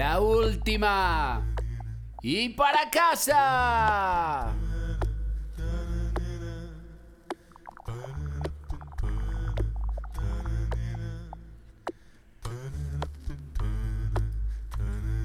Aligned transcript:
La 0.00 0.18
última. 0.18 1.54
Y 2.22 2.48
para 2.48 2.88
casa. 2.90 4.50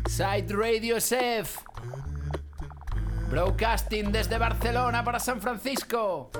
Side 0.10 0.54
Radio 0.54 0.98
SF. 0.98 1.64
Broadcasting 3.30 4.12
desde 4.12 4.38
Barcelona 4.38 5.06
para 5.06 5.22
San 5.22 5.40
Francisco. 5.40 6.32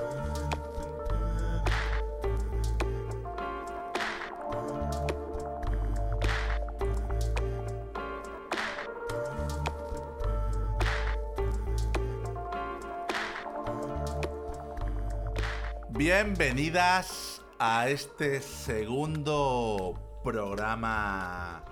Bienvenidas 16.08 17.42
a 17.58 17.88
este 17.88 18.40
segundo 18.40 20.20
programa 20.22 21.64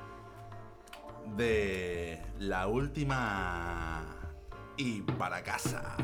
de 1.36 2.20
la 2.40 2.66
última 2.66 4.02
y 4.76 5.02
para 5.02 5.40
casa. 5.44 5.94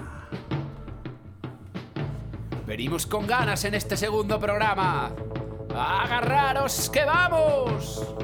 Venimos 2.64 3.04
con 3.04 3.26
ganas 3.26 3.64
en 3.64 3.74
este 3.74 3.96
segundo 3.96 4.38
programa. 4.38 5.10
¡Agarraros 5.74 6.88
que 6.88 7.04
vamos! 7.04 8.14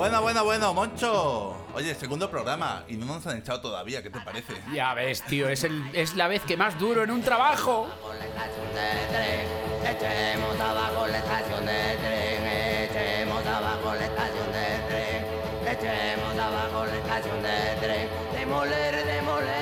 Bueno, 0.00 0.22
bueno, 0.22 0.44
bueno, 0.44 0.72
Moncho. 0.72 1.54
Oye, 1.74 1.94
segundo 1.94 2.30
programa 2.30 2.84
y 2.88 2.96
no 2.96 3.04
nos 3.04 3.26
han 3.26 3.36
echado 3.36 3.60
todavía, 3.60 4.02
¿qué 4.02 4.08
te 4.08 4.18
parece? 4.18 4.54
Ya 4.72 4.94
ves, 4.94 5.20
tío, 5.24 5.46
es, 5.46 5.62
el, 5.62 5.90
es 5.92 6.14
la 6.14 6.26
vez 6.26 6.40
que 6.40 6.56
más 6.56 6.78
duro 6.78 7.04
en 7.04 7.10
un 7.10 7.20
trabajo. 7.20 7.86
Echemos 9.84 10.58
abajo 10.58 11.06
la 11.06 11.18
estación 11.18 11.66
de 11.66 11.96
tren, 12.00 12.46
echemos 12.88 13.44
abajo 13.46 13.94
la 13.94 14.06
estación 14.06 14.52
de 14.52 14.78
tren, 14.88 15.26
echemos 15.68 16.38
abajo 16.38 16.86
la 16.86 16.96
estación 16.96 17.42
de 17.42 17.76
tren, 17.86 18.08
demoler, 18.32 19.04
demoler, 19.04 19.06
demoler, 19.06 19.59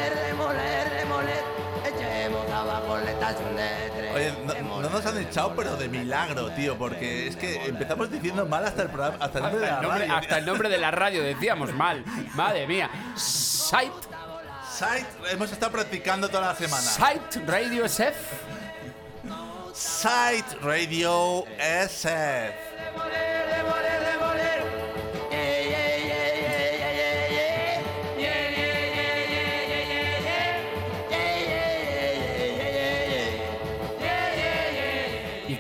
Oye, 4.14 4.32
no, 4.64 4.80
nos 4.80 5.06
han 5.06 5.18
echado, 5.18 5.54
pero 5.54 5.76
de 5.76 5.88
milagro, 5.88 6.50
tío, 6.52 6.76
porque 6.76 7.28
es 7.28 7.36
que 7.36 7.66
empezamos 7.66 8.10
diciendo 8.10 8.46
mal 8.46 8.64
hasta 8.64 8.82
el 8.82 8.88
programa, 8.88 9.16
hasta 9.20 9.38
el 9.38 9.44
nombre 9.44 9.60
de 9.60 9.66
la 9.66 9.76
el, 9.76 9.82
nombre, 9.82 10.00
radio. 10.00 10.16
hasta 10.16 10.38
el 10.38 10.46
nombre 10.46 10.68
de 10.68 10.78
la 10.78 10.90
radio 10.90 11.22
decíamos 11.22 11.72
mal. 11.74 12.04
Madre 12.34 12.66
mía. 12.66 12.90
Site, 13.16 13.92
Site, 14.70 15.06
hemos 15.30 15.50
estado 15.52 15.72
practicando 15.72 16.28
toda 16.28 16.48
la 16.48 16.54
semana. 16.54 16.82
Site 16.82 17.44
Radio 17.46 17.84
SF. 17.84 18.18
Site 19.74 20.56
Radio 20.62 21.44
SF. 21.58 22.77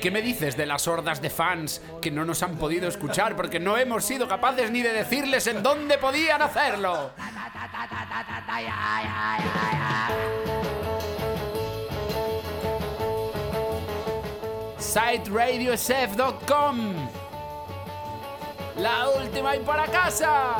Qué 0.00 0.10
me 0.10 0.22
dices 0.22 0.56
de 0.56 0.66
las 0.66 0.88
hordas 0.88 1.20
de 1.20 1.30
fans 1.30 1.82
que 2.00 2.10
no 2.10 2.24
nos 2.24 2.42
han 2.42 2.56
podido 2.56 2.88
escuchar 2.88 3.36
porque 3.36 3.60
no 3.60 3.76
hemos 3.76 4.04
sido 4.04 4.28
capaces 4.28 4.70
ni 4.70 4.82
de 4.82 4.92
decirles 4.92 5.46
en 5.46 5.62
dónde 5.62 5.98
podían 5.98 6.42
hacerlo? 6.42 7.12
Siteradiosf.com 14.78 16.94
La 18.76 19.08
última 19.10 19.56
y 19.56 19.60
para 19.60 19.86
casa. 19.86 20.56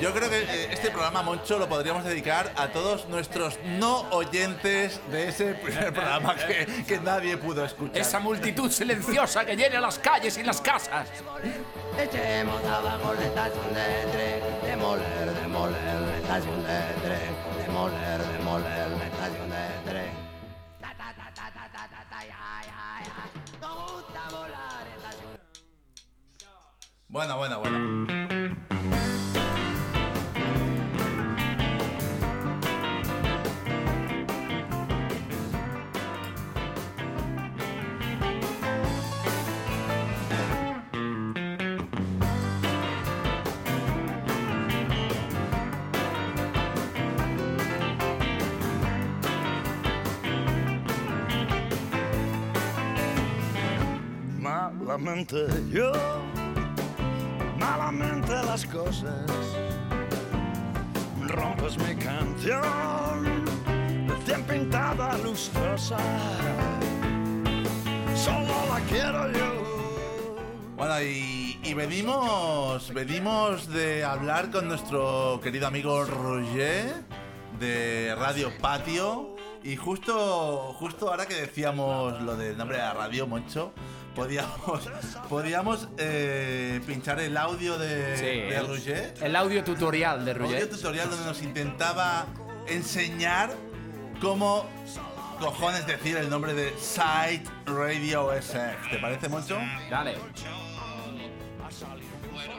Yo 0.00 0.12
creo 0.12 0.30
que 0.30 0.38
eh, 0.38 0.68
este 0.72 0.90
programa, 0.90 1.22
Moncho, 1.22 1.58
lo 1.58 1.68
podríamos 1.68 2.04
dedicar 2.04 2.52
a 2.56 2.68
todos 2.68 3.08
nuestros 3.08 3.58
no 3.78 4.00
oyentes 4.10 5.00
de 5.10 5.28
ese 5.28 5.54
primer 5.54 5.92
programa 5.94 6.34
que, 6.34 6.84
que 6.86 6.98
nadie 6.98 7.36
pudo 7.36 7.64
escuchar. 7.64 7.98
Esa 7.98 8.18
multitud 8.18 8.70
silenciosa 8.70 9.44
que 9.44 9.56
llena 9.56 9.80
las 9.80 9.98
calles 9.98 10.36
y 10.38 10.42
las 10.42 10.60
casas. 10.60 11.08
Echemos 11.98 12.64
abajo 12.64 13.14
la 13.14 13.24
estación 13.24 13.74
de 13.74 14.12
tren, 14.12 14.40
demoler, 14.64 15.34
demoler 15.40 16.00
la 16.00 16.16
estación 16.16 16.62
de 16.62 16.80
tren, 17.02 17.66
demoler, 17.66 18.20
demoler 18.38 18.91
Bueno, 27.12 27.36
bueno, 27.36 27.60
bueno. 27.60 28.06
Malamente 54.40 55.46
yo, 55.70 55.92
malamente 57.92 58.32
las 58.46 58.66
cosas. 58.66 59.26
Rompes 61.20 61.78
mi 61.78 61.94
canción, 61.96 63.44
recién 64.08 64.42
pintada 64.44 65.16
lustrosa. 65.18 65.96
Solo 68.14 68.54
la 68.68 68.80
quiero 68.88 69.32
yo. 69.32 69.62
Bueno, 70.76 71.00
y, 71.02 71.58
y 71.62 71.74
venimos, 71.74 72.92
venimos 72.92 73.68
de 73.68 74.04
hablar 74.04 74.50
con 74.50 74.68
nuestro 74.68 75.40
querido 75.42 75.66
amigo 75.66 76.04
Roger 76.04 76.92
de 77.58 78.14
Radio 78.16 78.50
Patio. 78.60 79.36
Y 79.64 79.76
justo, 79.76 80.74
justo 80.78 81.08
ahora 81.08 81.26
que 81.26 81.34
decíamos 81.34 82.20
lo 82.22 82.36
del 82.36 82.56
nombre 82.58 82.78
de 82.78 82.82
la 82.82 82.94
radio, 82.94 83.28
Moncho, 83.28 83.72
podíamos, 84.14 84.88
podíamos 85.28 85.88
eh, 85.98 86.80
pinchar 86.86 87.20
el 87.20 87.36
audio 87.36 87.78
de, 87.78 88.16
de 88.16 88.56
el, 88.56 88.66
Roger. 88.68 89.14
el 89.20 89.36
audio 89.36 89.64
tutorial 89.64 90.24
de 90.24 90.32
Audio 90.32 90.44
Roger. 90.44 90.70
tutorial 90.70 91.10
donde 91.10 91.24
nos 91.26 91.42
intentaba 91.42 92.26
enseñar 92.66 93.52
cómo 94.20 94.66
cojones 95.40 95.86
decir 95.86 96.16
el 96.16 96.30
nombre 96.30 96.54
de 96.54 96.72
Site 96.78 97.50
Radio 97.66 98.32
SF. 98.32 98.90
¿Te 98.90 98.98
parece, 98.98 99.28
Moncho? 99.28 99.58
Dale. 99.90 100.16
Bueno, 102.32 102.54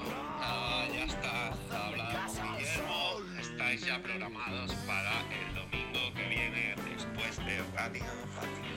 ya 0.94 1.06
está 1.06 1.88
hablado 1.88 2.34
con 2.34 2.58
Guillermo. 2.58 3.40
Estáis 3.40 3.86
ya 3.86 4.02
programados 4.02 4.74
para 4.86 5.12
el 5.32 5.56
domingo 5.56 6.14
que 6.16 6.28
viene 6.28 6.76
después 6.94 7.38
de 7.38 7.58
Radio 7.76 8.04
Patio. 8.36 8.74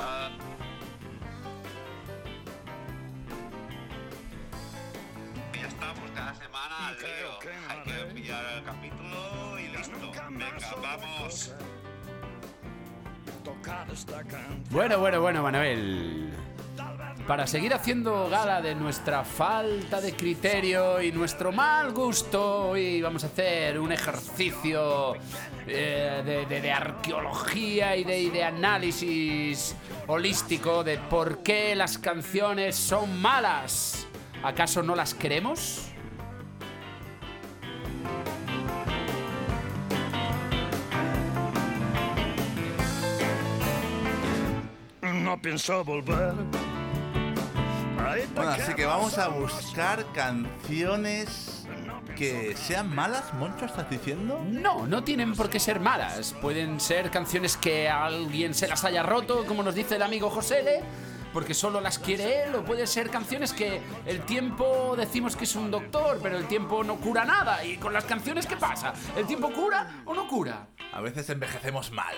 Ah, 0.00 0.30
ya 5.84 5.92
estamos 5.92 6.10
cada 6.14 6.34
semana 6.34 6.88
al 6.88 6.96
lío. 6.98 7.38
Hay 7.68 7.82
que 7.82 8.14
pillar 8.14 8.44
el 8.56 8.64
capítulo 8.64 9.58
y 9.58 9.68
listo. 9.76 10.12
Venga, 10.30 10.74
vamos. 10.82 11.52
Bueno, 14.70 14.98
bueno, 14.98 15.20
bueno, 15.20 15.42
Manuel. 15.42 16.30
Para 17.26 17.46
seguir 17.46 17.72
haciendo 17.72 18.28
gala 18.28 18.60
de 18.60 18.74
nuestra 18.74 19.24
falta 19.24 20.00
de 20.00 20.14
criterio 20.14 21.00
y 21.00 21.10
nuestro 21.12 21.52
mal 21.52 21.92
gusto, 21.92 22.70
hoy 22.70 23.00
vamos 23.00 23.24
a 23.24 23.28
hacer 23.28 23.78
un 23.78 23.92
ejercicio 23.92 25.14
eh, 25.66 26.22
de, 26.24 26.44
de- 26.46 26.60
de 26.60 26.72
arqueología 26.72 27.96
y 27.96 28.04
de, 28.04 28.18
y 28.20 28.30
de 28.30 28.44
análisis 28.44 29.74
holístico 30.06 30.84
de 30.84 30.98
por 30.98 31.42
qué 31.42 31.74
las 31.74 31.96
canciones 31.98 32.76
son 32.76 33.20
malas. 33.22 34.06
¿Acaso 34.44 34.82
no 34.82 34.94
las 34.94 35.14
queremos? 35.14 35.88
No 45.00 45.40
pienso 45.40 45.82
volver. 45.82 46.34
Bueno, 48.34 48.50
así 48.50 48.74
que 48.74 48.84
vamos 48.84 49.16
a 49.16 49.28
buscar 49.28 50.04
canciones 50.12 51.66
que 52.14 52.54
sean 52.54 52.94
malas, 52.94 53.32
Moncho, 53.32 53.64
¿estás 53.64 53.88
diciendo? 53.88 54.44
No, 54.46 54.86
no 54.86 55.02
tienen 55.02 55.34
por 55.34 55.48
qué 55.48 55.58
ser 55.58 55.80
malas. 55.80 56.34
Pueden 56.42 56.80
ser 56.80 57.10
canciones 57.10 57.56
que 57.56 57.88
a 57.88 58.04
alguien 58.04 58.52
se 58.52 58.68
las 58.68 58.84
haya 58.84 59.02
roto, 59.02 59.46
como 59.46 59.62
nos 59.62 59.74
dice 59.74 59.96
el 59.96 60.02
amigo 60.02 60.28
José 60.28 60.60
L., 60.60 60.82
porque 61.34 61.52
solo 61.52 61.80
las 61.80 61.98
quiere 61.98 62.44
él, 62.44 62.54
o 62.54 62.64
puede 62.64 62.86
ser 62.86 63.10
canciones 63.10 63.52
que 63.52 63.82
el 64.06 64.20
tiempo 64.22 64.94
decimos 64.96 65.36
que 65.36 65.44
es 65.44 65.56
un 65.56 65.70
doctor, 65.70 66.20
pero 66.22 66.38
el 66.38 66.46
tiempo 66.46 66.84
no 66.84 66.96
cura 66.96 67.24
nada. 67.24 67.64
¿Y 67.64 67.76
con 67.76 67.92
las 67.92 68.04
canciones 68.04 68.46
qué 68.46 68.56
pasa? 68.56 68.94
¿El 69.16 69.26
tiempo 69.26 69.52
cura 69.52 70.02
o 70.06 70.14
no 70.14 70.28
cura? 70.28 70.68
A 70.92 71.00
veces 71.00 71.28
envejecemos 71.28 71.90
mal. 71.90 72.16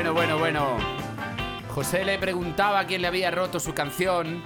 Bueno, 0.00 0.14
bueno, 0.14 0.38
bueno. 0.38 0.78
José 1.74 2.06
le 2.06 2.18
preguntaba 2.18 2.86
quién 2.86 3.02
le 3.02 3.08
había 3.08 3.30
roto 3.30 3.60
su 3.60 3.74
canción. 3.74 4.42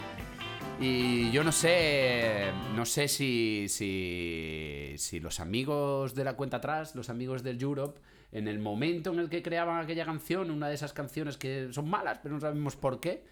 Y 0.81 1.31
yo 1.31 1.45
no 1.45 1.53
sé, 1.53 2.51
no 2.75 2.85
sé 2.85 3.07
si, 3.07 3.67
si, 3.69 4.95
si 4.97 5.21
los 5.21 5.39
amigos 5.39 6.17
de 6.17 6.25
la 6.25 6.35
cuenta 6.35 6.57
atrás, 6.57 6.97
los 6.97 7.09
amigos 7.09 7.45
del 7.45 7.63
Europe, 7.63 8.01
en 8.33 8.49
el 8.49 8.59
momento 8.59 9.13
en 9.13 9.21
el 9.21 9.31
que 9.31 9.45
creaban 9.45 9.81
aquella 9.81 10.05
canción, 10.05 10.51
una 10.51 10.67
de 10.67 10.75
esas 10.75 10.93
canciones 10.93 11.37
que 11.37 11.69
son 11.71 11.89
malas, 11.89 12.19
pero 12.21 12.35
no 12.35 12.41
sabemos 12.41 12.75
por 12.75 12.99
qué, 12.99 13.23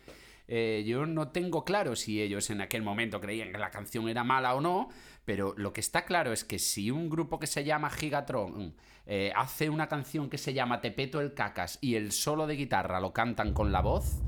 eh, 0.46 0.84
yo 0.86 1.06
no 1.06 1.30
tengo 1.30 1.64
claro 1.64 1.96
si 1.96 2.22
ellos 2.22 2.50
en 2.50 2.60
aquel 2.60 2.82
momento 2.82 3.20
creían 3.20 3.50
que 3.50 3.58
la 3.58 3.72
canción 3.72 4.08
era 4.08 4.22
mala 4.22 4.54
o 4.54 4.60
no, 4.60 4.90
pero 5.24 5.54
lo 5.56 5.72
que 5.72 5.80
está 5.80 6.04
claro 6.04 6.32
es 6.32 6.44
que 6.44 6.60
si 6.60 6.92
un 6.92 7.10
grupo 7.10 7.40
que 7.40 7.48
se 7.48 7.64
llama 7.64 7.90
Gigatron 7.90 8.76
eh, 9.06 9.32
hace 9.34 9.68
una 9.68 9.88
canción 9.88 10.30
que 10.30 10.38
se 10.38 10.54
llama 10.54 10.80
Te 10.80 10.90
peto 10.90 11.20
el 11.20 11.34
cacas 11.34 11.78
y 11.80 11.96
el 11.96 12.12
solo 12.12 12.46
de 12.46 12.56
guitarra 12.56 13.00
lo 13.00 13.12
cantan 13.12 13.52
con 13.52 13.72
la 13.72 13.80
voz, 13.80 14.22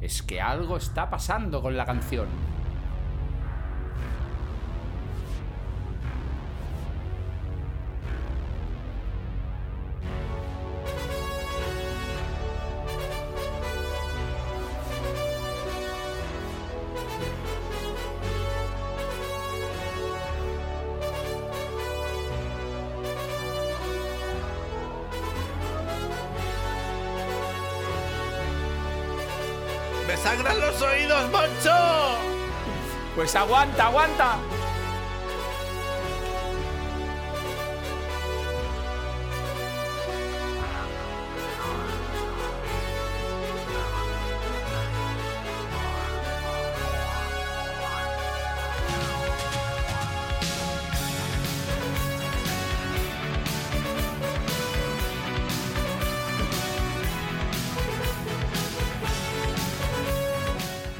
es 0.00 0.22
que 0.22 0.40
algo 0.40 0.76
está 0.76 1.10
pasando 1.10 1.62
con 1.62 1.76
la 1.76 1.84
canción. 1.84 2.28
¡Me 30.14 30.20
sangran 30.20 30.60
los 30.60 30.80
oídos, 30.80 31.28
Moncho! 31.32 31.74
Pues 33.16 33.34
aguanta, 33.34 33.86
aguanta. 33.86 34.36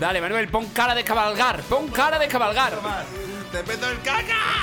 Dale, 0.04 0.20
Manuel, 0.20 0.48
pon 0.48 0.66
cara 0.68 0.94
de 0.94 1.02
cabalgar, 1.02 1.62
pon 1.62 1.88
cara 1.88 2.18
de 2.18 2.28
cabalgar. 2.28 2.74
¡Te 3.50 3.62
peto 3.64 3.88
el 3.88 4.02
caca! 4.02 4.53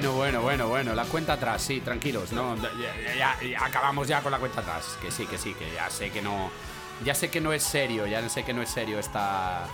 Bueno, 0.00 0.16
bueno, 0.16 0.40
bueno, 0.40 0.68
bueno, 0.68 0.94
la 0.94 1.04
cuenta 1.04 1.34
atrás, 1.34 1.60
sí, 1.60 1.82
tranquilos, 1.82 2.32
no, 2.32 2.56
ya, 3.18 3.36
acabamos 3.62 4.08
ya 4.08 4.22
con 4.22 4.32
la 4.32 4.38
cuenta 4.38 4.62
atrás, 4.62 4.96
que 5.02 5.10
sí, 5.10 5.26
que 5.26 5.36
sí, 5.36 5.52
que 5.52 5.70
ya 5.74 5.90
sé 5.90 6.10
que 6.10 6.22
no, 6.22 6.50
ya 7.04 7.14
sé 7.14 7.28
que 7.28 7.38
no 7.38 7.52
es 7.52 7.62
serio, 7.62 8.06
ya 8.06 8.26
sé 8.30 8.42
que 8.42 8.54
no 8.54 8.62
es 8.62 8.70
serio 8.70 8.98
esta, 8.98 9.66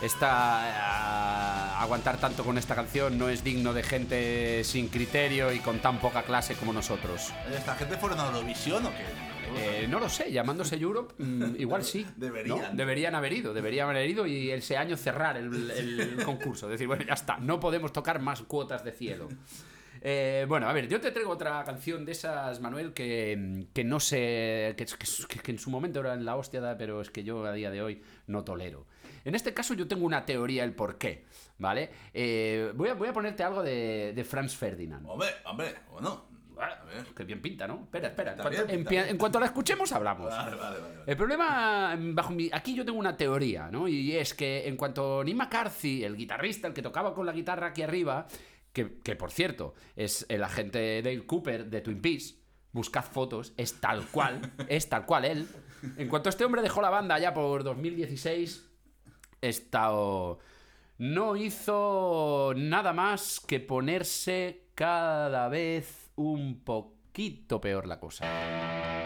esta, 0.00 0.28
ah, 0.30 1.82
aguantar 1.82 2.18
tanto 2.18 2.44
con 2.44 2.58
esta 2.58 2.76
canción 2.76 3.18
no 3.18 3.28
es 3.28 3.42
digno 3.42 3.72
de 3.72 3.82
gente 3.82 4.62
sin 4.62 4.86
criterio 4.86 5.52
y 5.52 5.58
con 5.58 5.80
tan 5.80 5.98
poca 5.98 6.22
clase 6.22 6.54
como 6.54 6.72
nosotros. 6.72 7.32
¿Esta 7.52 7.74
gente 7.74 7.96
fueron 7.96 8.20
a 8.20 8.26
Eurovisión 8.26 8.86
o 8.86 8.90
qué? 8.90 9.04
Eh, 9.56 9.86
no 9.88 9.98
lo 10.00 10.08
sé, 10.08 10.30
llamándose 10.30 10.76
Europe, 10.76 11.14
mm, 11.22 11.56
igual 11.58 11.82
sí. 11.84 12.06
Deberían. 12.16 12.58
¿no? 12.58 12.74
Deberían 12.74 13.14
haber 13.14 13.32
ido, 13.32 13.54
deberían 13.54 13.88
haber 13.88 14.08
ido 14.08 14.26
y 14.26 14.50
ese 14.50 14.76
año 14.76 14.96
cerrar 14.96 15.36
el, 15.36 15.70
el 15.70 16.24
concurso. 16.24 16.68
Decir, 16.68 16.86
bueno, 16.86 17.04
ya 17.06 17.14
está, 17.14 17.38
no 17.38 17.58
podemos 17.60 17.92
tocar 17.92 18.20
más 18.20 18.42
cuotas 18.42 18.84
de 18.84 18.92
cielo. 18.92 19.28
Eh, 20.00 20.46
bueno, 20.48 20.68
a 20.68 20.72
ver, 20.72 20.86
yo 20.88 21.00
te 21.00 21.10
traigo 21.10 21.32
otra 21.32 21.64
canción 21.64 22.04
de 22.04 22.12
esas, 22.12 22.60
Manuel, 22.60 22.92
que, 22.92 23.66
que 23.74 23.82
no 23.82 23.98
sé, 23.98 24.74
que, 24.76 24.86
que- 24.86 25.38
que 25.40 25.50
en 25.50 25.58
su 25.58 25.70
momento 25.70 25.98
era 26.00 26.14
en 26.14 26.24
la 26.24 26.36
hostia, 26.36 26.76
pero 26.78 27.00
es 27.00 27.10
que 27.10 27.24
yo 27.24 27.44
a 27.44 27.52
día 27.52 27.70
de 27.70 27.82
hoy 27.82 28.00
no 28.28 28.44
tolero. 28.44 28.86
En 29.24 29.34
este 29.34 29.52
caso 29.52 29.74
yo 29.74 29.88
tengo 29.88 30.06
una 30.06 30.24
teoría 30.24 30.62
el 30.62 30.72
por 30.72 30.96
qué, 30.98 31.24
¿vale? 31.58 31.90
Eh, 32.14 32.70
voy, 32.76 32.88
a, 32.90 32.94
voy 32.94 33.08
a 33.08 33.12
ponerte 33.12 33.42
algo 33.42 33.62
de, 33.64 34.12
de 34.14 34.24
Franz 34.24 34.54
Ferdinand. 34.54 35.04
Hombre, 35.08 35.28
hombre, 35.44 35.74
bueno. 35.90 36.27
A 36.27 36.27
ver. 36.66 37.06
Que 37.14 37.24
bien 37.24 37.40
pinta, 37.40 37.66
¿no? 37.66 37.82
Espera, 37.84 38.08
espera. 38.08 38.32
En 38.32 38.84
cuanto, 38.84 39.32
en 39.32 39.34
en 39.34 39.40
la 39.40 39.46
escuchemos, 39.46 39.92
hablamos. 39.92 40.30
Vale, 40.30 40.56
vale, 40.56 40.78
vale. 40.78 40.80
vale. 40.80 41.02
El 41.06 41.16
problema, 41.16 41.96
bajo 41.98 42.32
mi, 42.32 42.50
aquí 42.52 42.74
yo 42.74 42.84
tengo 42.84 42.98
una 42.98 43.16
teoría, 43.16 43.70
¿no? 43.70 43.88
Y 43.88 44.16
es 44.16 44.34
que 44.34 44.66
en 44.68 44.76
cuanto 44.76 45.22
Nick 45.24 45.36
McCarthy, 45.36 46.04
el 46.04 46.16
guitarrista, 46.16 46.68
el 46.68 46.74
que 46.74 46.82
tocaba 46.82 47.14
con 47.14 47.26
la 47.26 47.32
guitarra 47.32 47.68
aquí 47.68 47.82
arriba, 47.82 48.26
que, 48.72 48.98
que 49.00 49.16
por 49.16 49.30
cierto 49.30 49.74
es 49.96 50.26
el 50.28 50.42
agente 50.42 51.02
Dale 51.02 51.26
Cooper 51.26 51.66
de 51.66 51.80
Twin 51.80 52.00
Peaks, 52.00 52.36
buscad 52.72 53.04
fotos, 53.04 53.52
es 53.56 53.80
tal 53.80 54.06
cual, 54.06 54.40
es 54.68 54.88
tal 54.88 55.06
cual 55.06 55.24
él. 55.24 55.48
En 55.96 56.08
cuanto 56.08 56.28
este 56.28 56.44
hombre 56.44 56.62
dejó 56.62 56.82
la 56.82 56.90
banda 56.90 57.18
ya 57.18 57.32
por 57.32 57.62
2016, 57.64 58.68
estado 59.40 60.38
no 60.98 61.36
hizo 61.36 62.52
nada 62.56 62.92
más 62.92 63.40
que 63.40 63.60
ponerse 63.60 64.66
cada 64.74 65.48
vez 65.48 66.07
un 66.18 66.60
poquito 66.64 67.60
peor 67.60 67.86
la 67.86 67.98
cosa. 67.98 68.97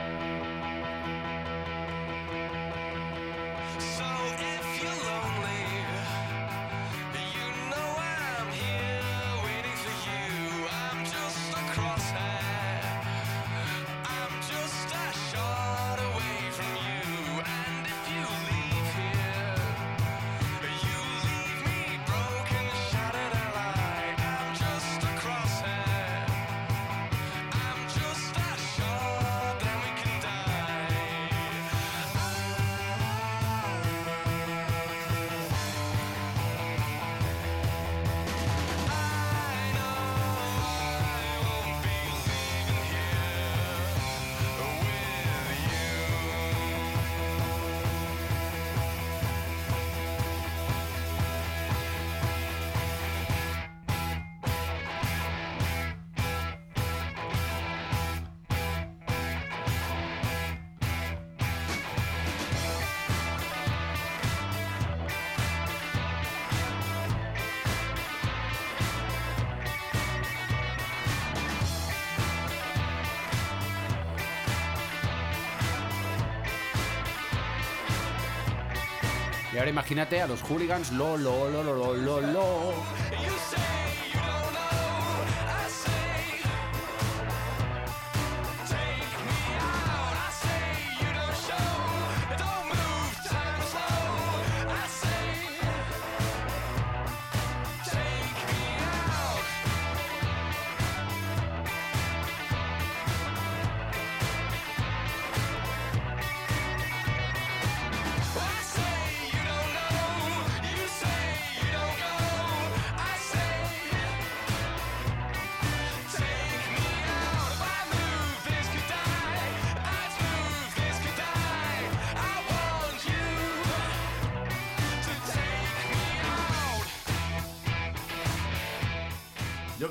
Imagínate 79.73 80.21
a 80.21 80.27
los 80.27 80.43
hooligans, 80.43 80.93
lo, 80.93 81.17
lo, 81.17 81.49
lo, 81.49 81.63
lo, 81.63 81.75
lo, 81.75 81.97
lo, 81.97 82.21
lo. 82.21 82.75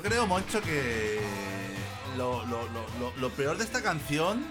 Creo, 0.02 0.26
Moncho, 0.26 0.60
que 0.60 1.20
lo, 2.16 2.44
lo- 2.46 2.68
lo- 3.18 3.30
peor 3.30 3.56
de 3.56 3.64
esta 3.64 3.82
canción 3.82 4.44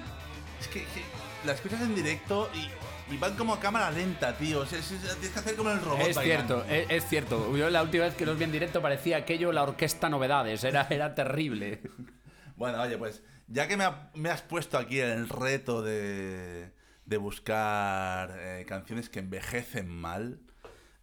es 0.60 0.67
que, 0.67 0.81
que 0.81 1.03
la 1.46 1.53
escuchas 1.53 1.81
en 1.81 1.93
directo 1.96 2.50
y, 2.55 3.13
y 3.13 3.17
van 3.17 3.36
como 3.36 3.53
a 3.53 3.60
cámara 3.60 3.91
lenta, 3.91 4.36
tío. 4.38 4.62
O 4.62 4.65
sea, 4.65 4.79
tienes 4.79 5.29
que 5.31 5.39
hacer 5.39 5.55
como 5.55 5.70
el 5.72 5.79
robot. 5.81 6.08
Es 6.08 6.15
bailando. 6.15 6.63
cierto, 6.63 6.74
es, 6.93 7.03
es 7.03 7.10
cierto. 7.10 7.55
Yo 7.58 7.70
la 7.70 7.84
última 7.84 8.05
vez 8.05 8.15
que 8.15 8.25
los 8.25 8.38
vi 8.38 8.46
en 8.46 8.51
directo 8.51 8.81
parecía 8.81 9.17
aquello 9.17 9.51
la 9.51 9.63
orquesta 9.63 10.10
novedades, 10.10 10.63
era, 10.63 10.88
era 10.89 11.13
terrible. 11.15 11.81
Bueno, 12.58 12.79
oye, 12.79 12.96
pues 12.96 13.24
ya 13.48 13.67
que 13.67 13.75
me, 13.75 13.86
ha- 13.86 14.12
me 14.13 14.29
has 14.29 14.43
puesto 14.43 14.77
aquí 14.77 15.00
el 15.00 15.29
reto 15.29 15.81
de, 15.81 16.72
de 17.05 17.17
buscar 17.17 18.36
eh, 18.38 18.65
canciones 18.67 19.10
que 19.10 19.17
envejecen 19.17 19.89
mal, 19.89 20.39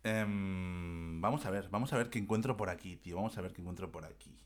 em, 0.04 1.20
vamos 1.20 1.44
a 1.46 1.50
ver, 1.50 1.68
vamos 1.68 1.92
a 1.92 1.96
ver 1.96 2.10
qué 2.10 2.20
encuentro 2.20 2.56
por 2.56 2.70
aquí, 2.70 2.96
tío. 2.96 3.16
Vamos 3.16 3.36
a 3.38 3.40
ver 3.40 3.52
qué 3.52 3.60
encuentro 3.60 3.90
por 3.90 4.04
aquí. 4.04 4.37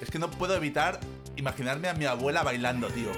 Es 0.00 0.10
que 0.10 0.18
no 0.18 0.30
puedo 0.30 0.54
evitar 0.54 1.00
imaginarme 1.36 1.88
a 1.88 1.94
mi 1.94 2.04
abuela 2.04 2.42
bailando, 2.42 2.88
tío. 2.88 3.10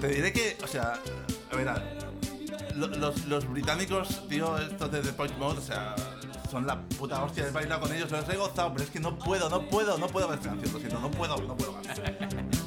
Te 0.00 0.08
diré 0.08 0.32
que, 0.32 0.58
o 0.62 0.66
sea, 0.66 1.00
a 1.50 1.56
ver, 1.56 1.68
los, 2.74 3.24
los 3.26 3.48
británicos, 3.48 4.28
tío, 4.28 4.58
estos 4.58 4.90
de 4.90 5.00
The 5.00 5.12
Point 5.12 5.38
Mode, 5.38 5.58
o 5.58 5.62
sea, 5.62 5.94
son 6.50 6.66
la 6.66 6.80
puta 6.80 7.22
hostia, 7.22 7.46
he 7.46 7.50
bailado 7.50 7.82
con 7.82 7.92
ellos, 7.92 8.10
los 8.10 8.28
he 8.28 8.36
gozado, 8.36 8.72
pero 8.72 8.84
es 8.84 8.90
que 8.90 9.00
no 9.00 9.18
puedo, 9.18 9.48
no 9.48 9.68
puedo, 9.68 9.98
no 9.98 10.06
puedo 10.06 10.28
ver 10.28 10.38
esta 10.38 10.50
canción, 10.50 10.72
lo 10.72 10.78
siento, 10.78 11.00
no 11.00 11.10
puedo, 11.10 11.36
no 11.36 11.56
puedo 11.56 11.72
más. 11.72 12.63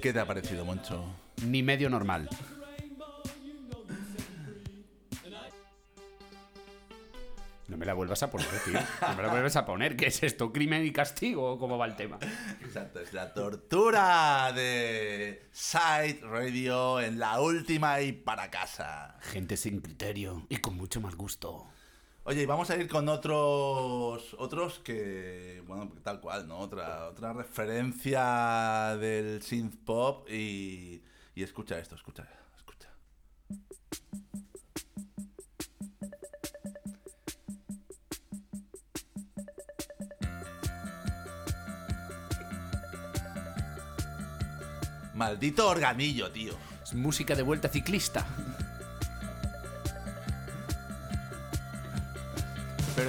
Qué 0.00 0.12
te 0.12 0.20
ha 0.20 0.26
parecido, 0.26 0.64
Moncho? 0.64 1.04
Ni 1.42 1.62
medio 1.62 1.90
normal. 1.90 2.28
No 7.68 7.76
me 7.76 7.84
la 7.84 7.94
vuelvas 7.94 8.22
a 8.22 8.30
poner, 8.30 8.48
tío. 8.64 8.78
No 9.00 9.16
me 9.16 9.22
la 9.24 9.28
vuelvas 9.28 9.56
a 9.56 9.66
poner. 9.66 9.96
¿Qué 9.96 10.06
es 10.06 10.22
esto? 10.22 10.52
¿Crimen 10.52 10.86
y 10.86 10.92
castigo? 10.92 11.58
¿Cómo 11.58 11.76
va 11.76 11.86
el 11.86 11.96
tema? 11.96 12.18
Exacto, 12.62 13.00
es 13.00 13.12
la 13.12 13.34
tortura 13.34 14.52
de 14.54 15.48
Side 15.50 16.20
Radio 16.22 17.00
en 17.00 17.18
la 17.18 17.40
última 17.40 18.00
y 18.00 18.12
para 18.12 18.50
casa. 18.50 19.16
Gente 19.20 19.56
sin 19.56 19.80
criterio 19.80 20.46
y 20.48 20.58
con 20.58 20.76
mucho 20.76 21.00
mal 21.00 21.16
gusto. 21.16 21.66
Oye, 22.28 22.42
y 22.42 22.46
vamos 22.46 22.68
a 22.70 22.76
ir 22.76 22.88
con 22.88 23.08
otros 23.08 24.34
otros 24.36 24.80
que, 24.80 25.62
bueno, 25.64 25.92
tal 26.02 26.20
cual, 26.20 26.48
¿no? 26.48 26.58
Otra, 26.58 27.06
otra 27.06 27.32
referencia 27.32 28.96
del 28.98 29.40
synth 29.42 29.76
pop 29.84 30.28
y, 30.28 31.04
y 31.36 31.42
escucha 31.44 31.78
esto, 31.78 31.94
escucha, 31.94 32.26
escucha. 32.56 32.88
Maldito 45.14 45.68
organillo, 45.68 46.32
tío. 46.32 46.54
Es 46.82 46.92
música 46.92 47.36
de 47.36 47.42
vuelta 47.42 47.68
ciclista. 47.68 48.26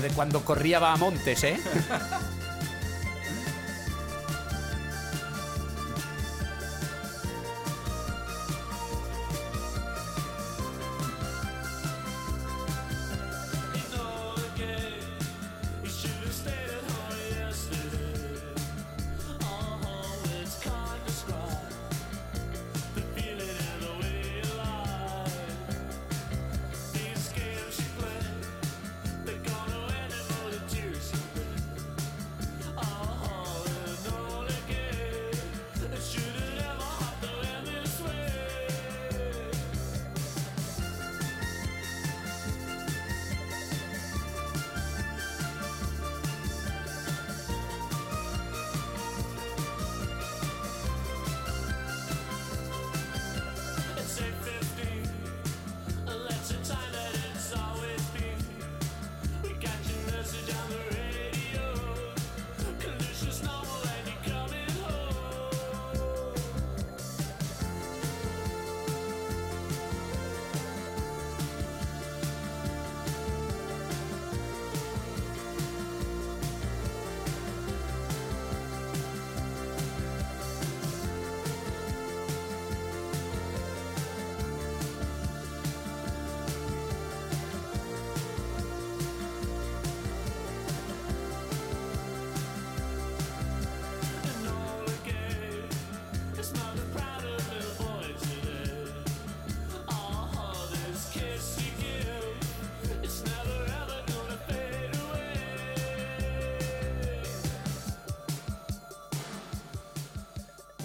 De 0.01 0.09
cuando 0.09 0.45
corría 0.45 0.79
va 0.79 0.93
a 0.93 0.97
montes, 0.97 1.43
¿eh? 1.43 1.59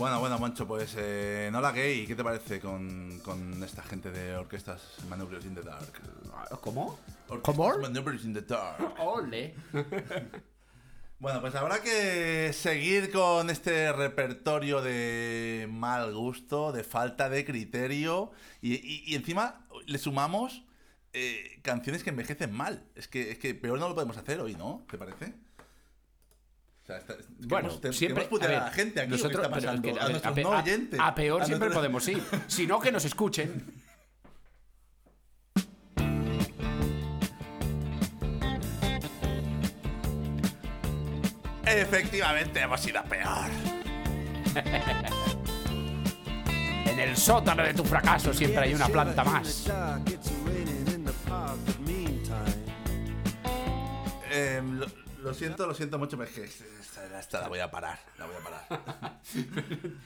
Bueno, 0.02 0.18
bueno, 0.18 0.36
Moncho, 0.40 0.66
pues 0.66 0.96
eh, 0.98 1.48
no 1.52 1.60
la 1.60 1.70
gay, 1.70 2.08
¿qué 2.08 2.16
te 2.16 2.24
parece 2.24 2.58
con, 2.58 3.20
con 3.20 3.62
esta 3.62 3.84
gente 3.84 4.10
de 4.10 4.34
orquestas 4.34 4.82
Maneuvers 5.08 5.44
in 5.46 5.54
the 5.54 5.62
Dark? 5.62 5.92
¿Cómo? 6.60 6.98
Orquestas 7.28 7.78
Maneuvers 7.82 8.24
in 8.24 8.34
the 8.34 8.42
Dark. 8.42 8.94
Ole. 8.98 9.54
Bueno, 11.20 11.40
pues 11.40 11.54
habrá 11.54 11.80
que 11.82 12.52
seguir 12.52 13.12
con 13.12 13.48
este 13.48 13.92
repertorio 13.92 14.82
de 14.82 15.68
mal 15.70 16.12
gusto, 16.12 16.72
de 16.72 16.82
falta 16.82 17.28
de 17.28 17.44
criterio 17.44 18.32
y, 18.60 18.72
y- 18.74 19.04
y 19.06 19.14
encima 19.14 19.68
le 19.86 19.98
sumamos 19.98 20.64
eh, 21.12 21.60
canciones 21.62 22.02
que 22.02 22.10
envejecen 22.10 22.50
mal. 22.52 22.88
Es 22.96 23.06
que, 23.06 23.30
es 23.30 23.38
que 23.38 23.54
peor 23.54 23.78
no 23.78 23.88
lo 23.88 23.94
podemos 23.94 24.16
hacer 24.16 24.40
hoy, 24.40 24.56
¿no? 24.56 24.84
¿Te 24.90 24.98
parece? 24.98 25.32
O 26.82 26.86
sea, 26.86 26.96
está- 26.98 27.14
Bueno, 27.46 27.70
siempre 27.92 28.24
queremos 28.28 28.42
a 28.42 28.44
a, 28.44 28.48
ver, 28.48 28.58
la 28.58 28.70
gente 28.72 29.00
aquí. 29.00 29.12
¿o 29.12 29.16
qué 29.16 29.22
nosotros- 29.22 29.42
está 29.44 29.48
pero 29.54 29.58
es 29.60 29.64
pasando? 29.66 29.82
que, 29.82 30.00
a, 30.00 30.04
a 30.04 30.08
nuestros 30.08 30.36
a 30.36 30.40
no 30.40 30.52
a- 30.52 30.62
oyentes. 30.62 31.00
a 31.00 31.14
peor 31.14 31.42
A 31.42 31.44
siempre 31.46 31.68
nuestros- 31.68 32.00
podemos 32.02 32.08
ir. 32.08 32.22
Si 32.48 32.66
no, 32.66 32.80
que 32.80 32.90
nos 32.92 33.04
escuchen. 33.04 33.64
Efectivamente, 41.66 42.60
hemos 42.60 42.86
ido 42.86 42.98
a 43.00 43.04
peor. 43.04 43.50
En 46.84 46.98
el 47.00 47.16
sótano 47.16 47.62
de 47.62 47.72
tu 47.72 47.84
fracaso 47.84 48.34
siempre 48.34 48.64
hay 48.64 48.74
una 48.74 48.86
planta 48.86 49.24
más. 49.24 49.66
Eh, 54.30 54.62
lo, 54.64 54.86
lo 55.22 55.34
siento, 55.34 55.66
lo 55.66 55.74
siento 55.74 55.98
mucho, 55.98 56.16
pero 56.18 56.28
es 56.28 56.36
que 56.36 56.44
esta, 56.44 57.18
esta 57.18 57.40
la 57.40 57.48
voy 57.48 57.60
a 57.60 57.70
parar. 57.70 57.98
La 58.18 58.26
voy 58.26 58.36
a 58.36 58.40
parar. 58.40 59.20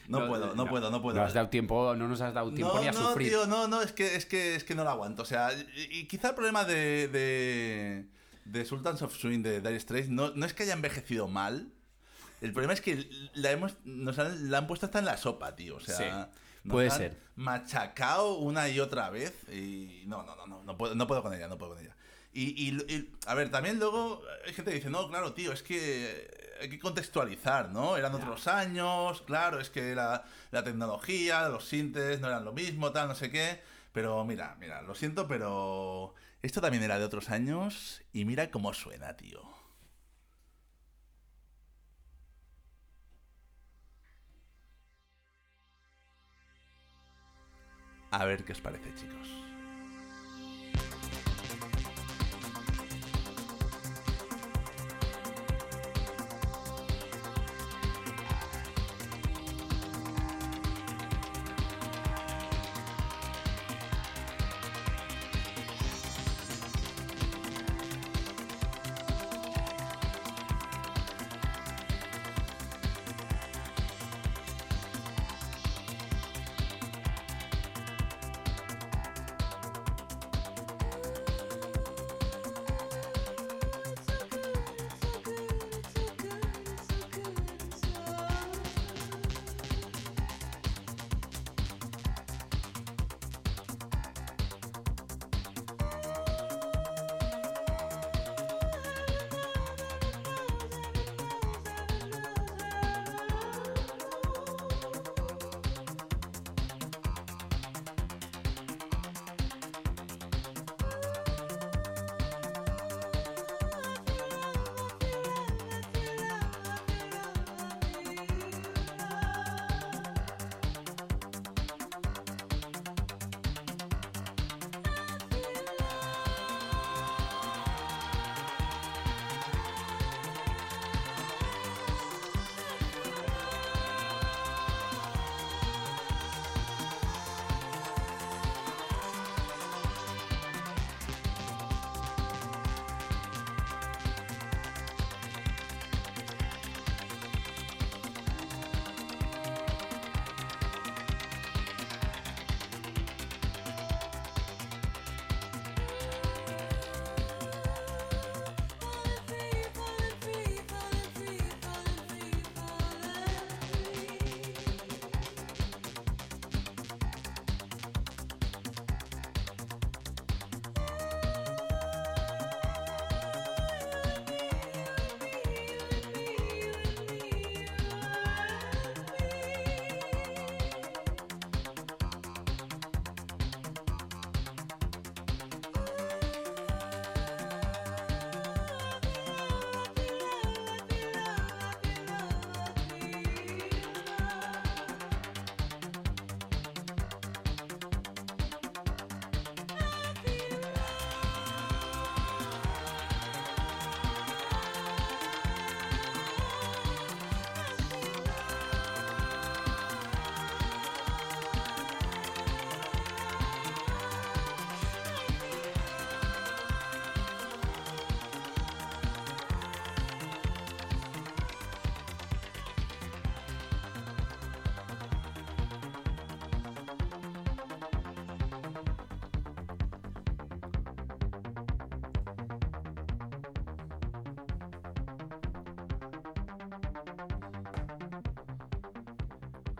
No, 0.08 0.28
puedo, 0.28 0.54
no, 0.54 0.66
puedo, 0.68 0.90
no 0.90 1.02
puedo. 1.02 1.16
No 1.16 1.24
has 1.24 1.34
dado 1.34 1.48
tiempo, 1.48 1.94
no 1.96 2.06
nos 2.06 2.20
has 2.20 2.32
dado 2.32 2.52
tiempo 2.52 2.74
no, 2.74 2.80
ni 2.80 2.88
a 2.88 2.92
no, 2.92 3.08
sufrir. 3.08 3.30
tío, 3.30 3.46
no, 3.46 3.66
no, 3.66 3.82
es 3.82 3.92
que, 3.92 4.14
es 4.14 4.24
que, 4.26 4.54
es 4.54 4.64
que 4.64 4.74
no 4.74 4.84
la 4.84 4.92
aguanto. 4.92 5.22
O 5.22 5.26
sea, 5.26 5.50
y, 5.52 5.98
y 6.00 6.06
quizá 6.06 6.28
el 6.28 6.34
problema 6.34 6.64
de, 6.64 7.08
de, 7.08 8.06
de 8.44 8.64
Sultans 8.64 9.02
of 9.02 9.16
Swing 9.16 9.42
de 9.42 9.60
Dire 9.60 9.80
Straits 9.80 10.08
no, 10.08 10.30
no 10.30 10.46
es 10.46 10.54
que 10.54 10.62
haya 10.62 10.74
envejecido 10.74 11.26
mal. 11.28 11.72
El 12.40 12.52
problema 12.52 12.74
es 12.74 12.80
que 12.80 13.08
la, 13.34 13.50
hemos, 13.50 13.74
nos 13.84 14.18
han, 14.18 14.50
la 14.50 14.58
han 14.58 14.66
puesto 14.66 14.86
hasta 14.86 14.98
en 14.98 15.06
la 15.06 15.16
sopa, 15.16 15.56
tío. 15.56 15.76
O 15.76 15.80
sea, 15.80 15.96
Sí, 15.96 16.04
nos 16.64 16.72
puede 16.72 16.90
han 16.90 16.96
ser. 16.96 17.18
Machacado 17.34 18.34
una 18.38 18.68
y 18.68 18.78
otra 18.78 19.10
vez. 19.10 19.32
Y 19.50 20.04
no, 20.06 20.22
no, 20.22 20.36
no, 20.36 20.46
no, 20.46 20.62
no 20.62 20.76
puedo, 20.76 20.94
no 20.94 21.06
puedo 21.06 21.22
con 21.22 21.32
ella, 21.32 21.48
no 21.48 21.56
puedo 21.58 21.74
con 21.74 21.82
ella. 21.82 21.95
Y, 22.38 22.68
y- 22.68 22.94
y, 22.94 23.10
a 23.26 23.34
ver, 23.34 23.50
también 23.50 23.78
luego 23.78 24.22
hay 24.46 24.52
gente 24.52 24.70
que 24.70 24.76
dice, 24.76 24.90
no, 24.90 25.08
claro, 25.08 25.32
tío, 25.32 25.52
es 25.52 25.62
que 25.62 26.28
hay 26.60 26.68
que 26.68 26.78
contextualizar, 26.78 27.70
¿no? 27.70 27.96
Eran 27.96 28.14
otros 28.14 28.46
años, 28.46 29.22
claro, 29.22 29.58
es 29.58 29.70
que 29.70 29.94
la, 29.94 30.22
la 30.50 30.62
tecnología, 30.62 31.48
los 31.48 31.64
sintes 31.66 32.20
no 32.20 32.28
eran 32.28 32.44
lo 32.44 32.52
mismo, 32.52 32.92
tal, 32.92 33.08
no 33.08 33.14
sé 33.14 33.30
qué. 33.30 33.60
Pero 33.92 34.22
mira, 34.26 34.54
mira, 34.60 34.82
lo 34.82 34.94
siento, 34.94 35.26
pero 35.26 36.12
esto 36.42 36.60
también 36.60 36.82
era 36.82 36.98
de 36.98 37.06
otros 37.06 37.30
años 37.30 38.02
y 38.12 38.26
mira 38.26 38.50
cómo 38.50 38.74
suena, 38.74 39.16
tío. 39.16 39.40
A 48.10 48.24
ver 48.24 48.44
qué 48.44 48.52
os 48.52 48.60
parece, 48.60 48.90
chicos. 48.94 49.45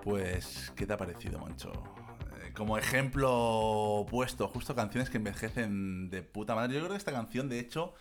Pues, 0.06 0.72
¿qué 0.76 0.86
te 0.86 0.92
ha 0.92 0.96
parecido, 0.96 1.40
Moncho? 1.40 1.72
Eh, 2.40 2.52
Como 2.54 2.78
ejemplo 2.78 4.06
puesto, 4.08 4.46
justo 4.46 4.76
canciones 4.76 5.10
que 5.10 5.16
envejecen 5.16 6.10
de 6.10 6.22
puta 6.22 6.54
madre. 6.54 6.74
Yo 6.74 6.78
creo 6.78 6.92
que 6.92 6.96
esta 6.96 7.10
canción, 7.10 7.48
de 7.48 7.58
hecho, 7.58 7.92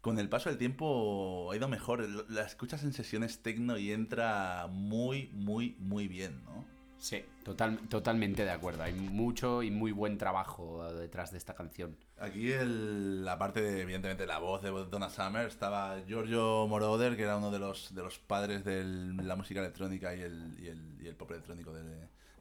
con 0.00 0.18
el 0.18 0.28
paso 0.28 0.48
del 0.48 0.58
tiempo 0.58 1.48
ha 1.52 1.56
ido 1.56 1.68
mejor. 1.68 2.04
La 2.28 2.42
escuchas 2.42 2.82
en 2.82 2.92
sesiones 2.92 3.44
techno 3.44 3.78
y 3.78 3.92
entra 3.92 4.66
muy, 4.68 5.30
muy, 5.34 5.76
muy 5.78 6.08
bien, 6.08 6.42
¿no? 6.42 6.64
Sí, 7.06 7.24
total, 7.44 7.78
totalmente 7.88 8.44
de 8.44 8.50
acuerdo. 8.50 8.82
Hay 8.82 8.92
mucho 8.92 9.62
y 9.62 9.70
muy 9.70 9.92
buen 9.92 10.18
trabajo 10.18 10.92
detrás 10.92 11.30
de 11.30 11.38
esta 11.38 11.54
canción. 11.54 11.96
Aquí, 12.18 12.50
el, 12.50 13.24
aparte 13.30 13.60
de, 13.60 13.82
evidentemente, 13.82 14.26
la 14.26 14.38
voz 14.40 14.60
de 14.60 14.70
Donna 14.70 15.08
Summer, 15.08 15.46
estaba 15.46 16.00
Giorgio 16.08 16.66
Moroder, 16.66 17.14
que 17.14 17.22
era 17.22 17.36
uno 17.36 17.52
de 17.52 17.60
los, 17.60 17.94
de 17.94 18.02
los 18.02 18.18
padres 18.18 18.64
de 18.64 18.82
la 18.82 19.36
música 19.36 19.60
electrónica 19.60 20.16
y 20.16 20.22
el, 20.22 20.56
y 20.58 20.66
el, 20.66 21.00
y 21.00 21.06
el 21.06 21.14
pop 21.14 21.30
electrónico 21.30 21.72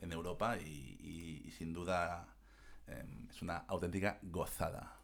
en 0.02 0.12
Europa, 0.12 0.58
y, 0.58 1.48
sin 1.56 1.72
duda 1.72 2.28
eh, 2.88 3.06
es 3.30 3.44
una 3.44 3.58
auténtica 3.68 4.18
gozada. 4.24 4.98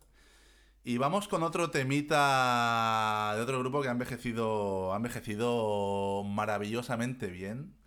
Y 0.83 0.97
vamos 0.97 1.27
con 1.27 1.43
otro 1.43 1.69
temita 1.69 3.33
de 3.35 3.41
otro 3.41 3.59
grupo 3.59 3.83
que 3.83 3.89
ha 3.89 3.91
envejecido, 3.91 4.91
ha 4.91 4.95
envejecido 4.95 6.23
maravillosamente 6.23 7.27
bien. 7.27 7.79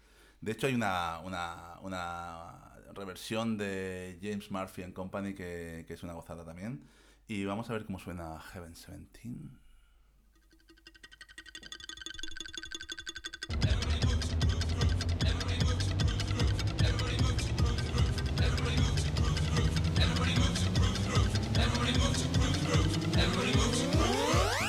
De 0.45 0.53
hecho, 0.53 0.67
hay 0.67 0.75
una, 0.75 1.21
una, 1.25 1.79
una 1.81 2.77
reversión 2.93 3.57
de 3.57 4.19
James 4.21 4.51
Murphy 4.51 4.83
and 4.83 4.93
Company 4.93 5.33
que, 5.33 5.87
que 5.89 5.95
es 5.95 6.03
una 6.03 6.13
gozada 6.13 6.45
también. 6.45 6.87
Y 7.27 7.47
vamos 7.47 7.71
a 7.71 7.73
ver 7.73 7.87
cómo 7.87 7.99
suena 7.99 8.39
Heaven 8.53 8.75
17. 8.75 9.31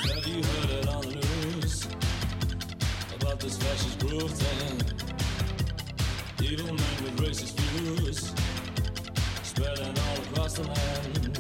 Have 0.05 0.25
you 0.25 0.41
heard 0.41 0.69
it 0.69 0.87
on 0.87 1.01
the 1.01 1.15
news 1.15 1.87
about 3.19 3.39
this 3.41 3.57
fascist 3.57 3.99
groove 3.99 4.31
thing? 4.31 4.84
Evil 6.47 6.67
men 6.67 6.77
with 7.03 7.17
racist 7.21 7.59
views 7.59 8.31
spreading 9.41 9.87
all 9.87 10.17
across 10.25 10.53
the 10.53 10.61
land. 10.61 11.39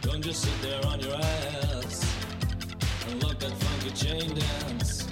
Don't 0.00 0.22
just 0.22 0.42
sit 0.42 0.62
there 0.62 0.86
on 0.86 1.00
your 1.00 1.16
ass 1.16 2.16
and 3.08 3.20
look 3.20 3.36
that 3.40 3.50
funky 3.50 3.90
chain 3.90 4.32
dance. 4.32 5.08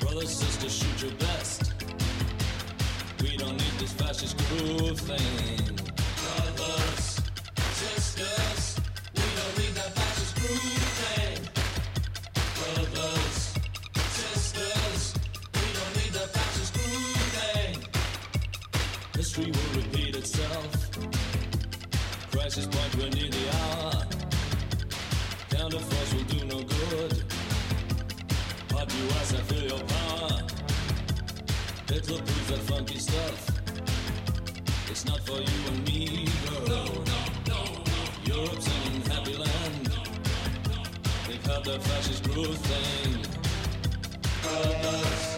Brothers, 0.00 0.30
sisters, 0.30 0.78
shoot 0.78 1.02
your 1.02 1.12
best. 1.18 1.74
We 3.20 3.36
don't 3.36 3.52
need 3.52 3.74
this 3.80 3.92
fascist 3.92 4.38
groove 4.38 4.98
thing. 4.98 5.76
Brothers, 6.22 7.20
sisters, 7.72 8.80
we 9.14 9.22
don't 9.36 9.58
need 9.58 9.74
that 9.74 9.94
fascist 9.94 10.36
groove 10.36 10.75
itself. 20.26 20.90
Crisis 22.32 22.66
point, 22.66 22.96
we're 22.96 23.10
near 23.10 23.30
the 23.30 23.46
hour. 23.58 23.92
Counterforce 25.50 26.12
will 26.14 26.28
do 26.34 26.44
no 26.46 26.58
good. 26.74 27.12
Hot 28.72 28.88
US, 28.92 29.34
I 29.34 29.42
feel 29.50 29.64
your 29.72 29.84
power. 29.94 30.42
Hitler 31.88 32.18
proves 32.18 32.48
that 32.48 32.62
funky 32.70 32.98
stuff. 32.98 33.38
It's 34.90 35.04
not 35.04 35.20
for 35.20 35.38
you 35.38 35.58
and 35.68 35.86
me, 35.86 36.26
girl. 36.44 36.66
No, 36.74 36.84
no, 37.12 37.20
no, 37.50 37.60
no. 37.92 38.34
Europe's 38.34 38.66
an 38.66 38.94
unhappy 38.94 39.36
land. 39.36 39.90
They've 41.28 41.46
had 41.46 41.64
their 41.64 41.80
fascist 41.80 42.24
groove 42.24 42.58
thing. 42.58 43.12
Brothers, 44.42 45.35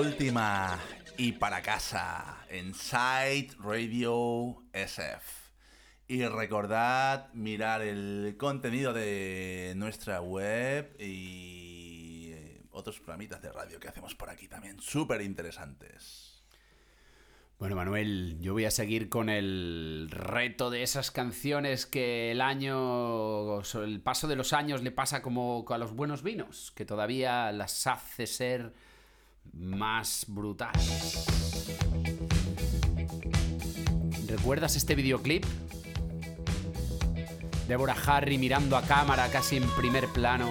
última 0.00 0.78
y 1.18 1.32
para 1.32 1.60
casa 1.60 2.46
en 2.48 2.72
Radio 3.58 4.64
SF. 4.72 5.52
Y 6.08 6.24
recordad 6.24 7.30
mirar 7.34 7.82
el 7.82 8.34
contenido 8.38 8.94
de 8.94 9.74
nuestra 9.76 10.22
web 10.22 10.96
y 10.98 12.30
eh, 12.32 12.62
otros 12.70 12.98
programitas 12.98 13.42
de 13.42 13.52
radio 13.52 13.78
que 13.78 13.88
hacemos 13.88 14.14
por 14.14 14.30
aquí 14.30 14.48
también, 14.48 14.80
súper 14.80 15.20
interesantes. 15.20 16.42
Bueno, 17.58 17.76
Manuel, 17.76 18.38
yo 18.40 18.54
voy 18.54 18.64
a 18.64 18.70
seguir 18.70 19.10
con 19.10 19.28
el 19.28 20.08
reto 20.10 20.70
de 20.70 20.82
esas 20.82 21.10
canciones 21.10 21.84
que 21.84 22.30
el 22.30 22.40
año, 22.40 23.60
el 23.60 24.00
paso 24.00 24.28
de 24.28 24.36
los 24.36 24.54
años 24.54 24.82
le 24.82 24.92
pasa 24.92 25.20
como 25.20 25.66
a 25.68 25.76
los 25.76 25.92
buenos 25.92 26.22
vinos, 26.22 26.72
que 26.74 26.86
todavía 26.86 27.52
las 27.52 27.86
hace 27.86 28.26
ser 28.26 28.72
más 29.52 30.24
brutales. 30.28 31.26
¿Recuerdas 34.26 34.76
este 34.76 34.94
videoclip? 34.94 35.44
Deborah 37.68 37.96
Harry 38.06 38.38
mirando 38.38 38.76
a 38.76 38.82
cámara 38.82 39.28
casi 39.30 39.56
en 39.56 39.68
primer 39.70 40.08
plano. 40.08 40.48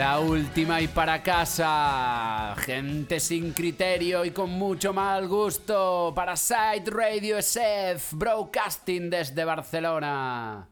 La 0.00 0.18
última 0.18 0.80
y 0.80 0.88
para 0.88 1.22
casa. 1.22 2.54
Gente 2.56 3.20
sin 3.20 3.52
criterio 3.52 4.24
y 4.24 4.30
con 4.30 4.48
mucho 4.48 4.94
mal 4.94 5.28
gusto. 5.28 6.14
Para 6.16 6.38
Site 6.38 6.90
Radio 6.90 7.36
SF, 7.36 8.16
broadcasting 8.16 9.10
desde 9.10 9.44
Barcelona. 9.44 10.66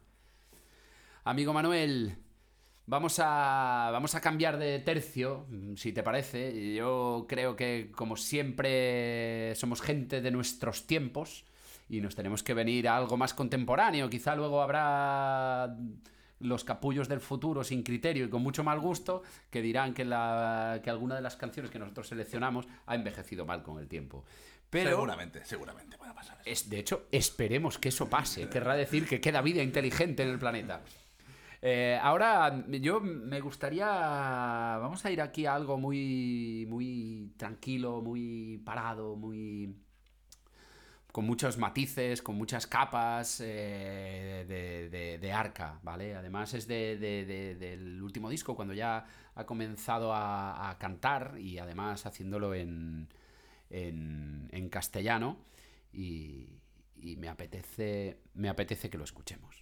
Amigo 1.24 1.52
Manuel, 1.52 2.16
vamos 2.86 3.20
a, 3.22 3.90
vamos 3.92 4.14
a 4.14 4.22
cambiar 4.22 4.56
de 4.56 4.78
tercio, 4.78 5.46
si 5.76 5.92
te 5.92 6.02
parece. 6.02 6.74
Yo 6.74 7.26
creo 7.28 7.54
que, 7.54 7.92
como 7.94 8.16
siempre, 8.16 9.54
somos 9.56 9.82
gente 9.82 10.22
de 10.22 10.30
nuestros 10.30 10.86
tiempos 10.86 11.44
y 11.90 12.00
nos 12.00 12.14
tenemos 12.14 12.42
que 12.42 12.54
venir 12.54 12.88
a 12.88 12.96
algo 12.96 13.18
más 13.18 13.34
contemporáneo. 13.34 14.08
Quizá 14.08 14.34
luego 14.34 14.62
habrá 14.62 15.76
los 16.40 16.64
capullos 16.64 17.08
del 17.08 17.20
futuro 17.20 17.64
sin 17.64 17.82
criterio 17.82 18.26
y 18.26 18.30
con 18.30 18.42
mucho 18.42 18.64
mal 18.64 18.80
gusto 18.80 19.22
que 19.50 19.62
dirán 19.62 19.94
que, 19.94 20.04
la, 20.04 20.80
que 20.82 20.90
alguna 20.90 21.14
de 21.14 21.22
las 21.22 21.36
canciones 21.36 21.70
que 21.70 21.78
nosotros 21.78 22.08
seleccionamos 22.08 22.66
ha 22.86 22.94
envejecido 22.94 23.44
mal 23.44 23.62
con 23.62 23.78
el 23.78 23.88
tiempo. 23.88 24.24
Pero 24.70 24.90
Seguramente, 24.90 25.44
seguramente 25.44 25.96
van 25.96 26.10
a 26.10 26.14
pasar 26.14 26.38
eso. 26.40 26.50
es, 26.50 26.68
de 26.68 26.78
hecho, 26.78 27.06
esperemos 27.10 27.78
que 27.78 27.88
eso 27.88 28.08
pase. 28.08 28.48
Querrá 28.48 28.74
decir 28.74 29.06
que 29.06 29.20
queda 29.20 29.40
vida 29.40 29.62
inteligente 29.62 30.22
en 30.22 30.28
el 30.28 30.38
planeta. 30.38 30.82
Eh, 31.60 31.98
ahora, 32.00 32.64
yo 32.68 33.00
me 33.00 33.40
gustaría. 33.40 33.86
Vamos 33.86 35.04
a 35.04 35.10
ir 35.10 35.20
aquí 35.20 35.46
a 35.46 35.54
algo 35.54 35.76
muy, 35.76 36.66
muy 36.68 37.32
tranquilo, 37.36 38.00
muy 38.00 38.58
parado, 38.64 39.16
muy. 39.16 39.74
Con 41.18 41.26
muchos 41.26 41.58
matices, 41.58 42.22
con 42.22 42.36
muchas 42.36 42.68
capas 42.68 43.42
eh, 43.44 45.18
de, 45.20 45.32
arca, 45.32 45.80
¿vale? 45.82 46.14
Además, 46.14 46.54
es 46.54 46.68
de- 46.68 46.96
de- 46.96 47.24
de- 47.24 47.56
del 47.56 48.00
último 48.00 48.30
disco, 48.30 48.54
cuando 48.54 48.72
ya 48.72 49.04
ha 49.34 49.44
comenzado 49.44 50.12
a, 50.14 50.76
cantar 50.78 51.34
y 51.40 51.58
además 51.58 52.06
haciéndolo 52.06 52.54
en, 52.54 53.08
en, 53.68 54.48
en 54.52 54.68
castellano. 54.68 55.38
Y, 55.92 56.60
y 56.94 57.16
me 57.16 57.28
apetece. 57.28 58.20
Me 58.34 58.48
apetece 58.48 58.88
que 58.88 58.96
lo 58.96 59.02
escuchemos. 59.02 59.58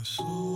A 0.00 0.49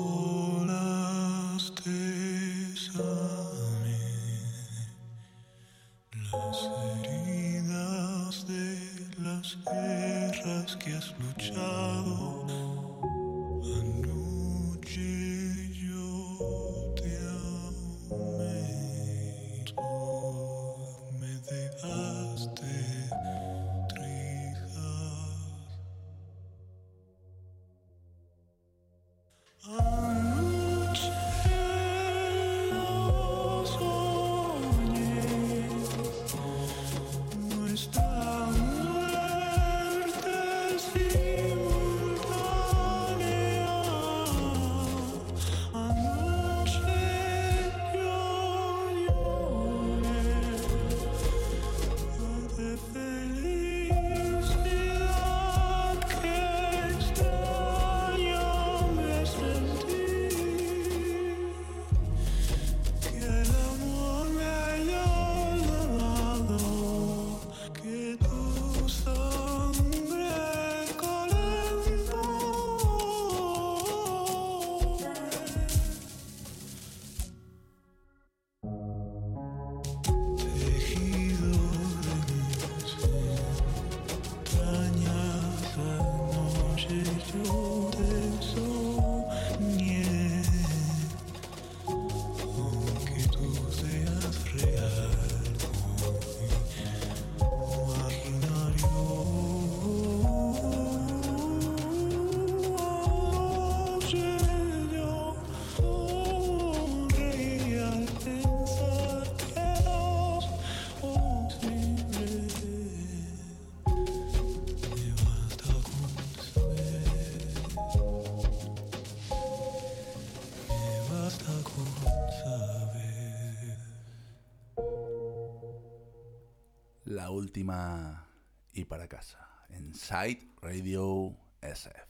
última 127.35 128.27
y 128.73 128.85
para 128.85 129.09
casa. 129.09 129.39
En 129.69 129.95
Site 129.95 130.53
Radio 130.63 131.37
SF. 131.61 132.09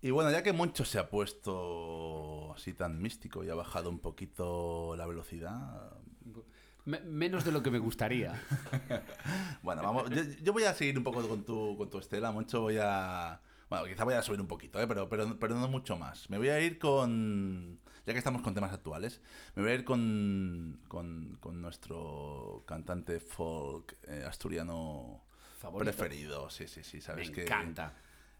Y 0.00 0.10
bueno, 0.12 0.30
ya 0.30 0.42
que 0.44 0.52
Moncho 0.52 0.84
se 0.84 0.98
ha 0.98 1.10
puesto 1.10 2.52
así 2.54 2.72
tan 2.72 3.00
místico 3.02 3.42
y 3.42 3.50
ha 3.50 3.54
bajado 3.54 3.90
un 3.90 3.98
poquito 3.98 4.94
la 4.96 5.06
velocidad, 5.06 5.92
Me- 6.84 7.00
menos 7.00 7.44
de 7.44 7.50
lo 7.52 7.62
que 7.62 7.70
me 7.70 7.78
gustaría. 7.80 8.40
Bueno, 9.62 9.82
vamos, 9.82 10.08
yo, 10.10 10.22
yo 10.42 10.52
voy 10.52 10.62
a 10.64 10.72
seguir 10.74 10.96
un 10.96 11.04
poco 11.04 11.26
con 11.28 11.44
tu, 11.44 11.76
con 11.76 11.90
tu 11.90 11.98
estela, 11.98 12.30
mucho 12.30 12.60
voy 12.62 12.78
a... 12.80 13.40
Bueno, 13.68 13.84
quizá 13.86 14.04
voy 14.04 14.14
a 14.14 14.22
subir 14.22 14.40
un 14.40 14.46
poquito, 14.46 14.80
¿eh? 14.80 14.86
pero, 14.86 15.08
pero, 15.08 15.38
pero 15.38 15.56
no 15.56 15.68
mucho 15.68 15.98
más. 15.98 16.30
Me 16.30 16.38
voy 16.38 16.48
a 16.48 16.60
ir 16.60 16.78
con... 16.78 17.80
Ya 18.08 18.14
que 18.14 18.18
estamos 18.18 18.40
con 18.40 18.54
temas 18.54 18.72
actuales, 18.72 19.20
me 19.54 19.62
voy 19.62 19.72
a 19.72 19.74
ir 19.74 19.84
con, 19.84 20.80
con, 20.88 21.36
con 21.40 21.60
nuestro 21.60 22.64
cantante 22.66 23.20
folk 23.20 23.96
eh, 24.08 24.24
asturiano 24.26 25.22
Favorito. 25.58 25.84
preferido. 25.92 26.48
Sí, 26.48 26.66
sí, 26.68 26.82
sí, 26.82 27.02
sabes 27.02 27.28
Me 27.28 27.34
que... 27.34 27.42
encanta. 27.42 27.92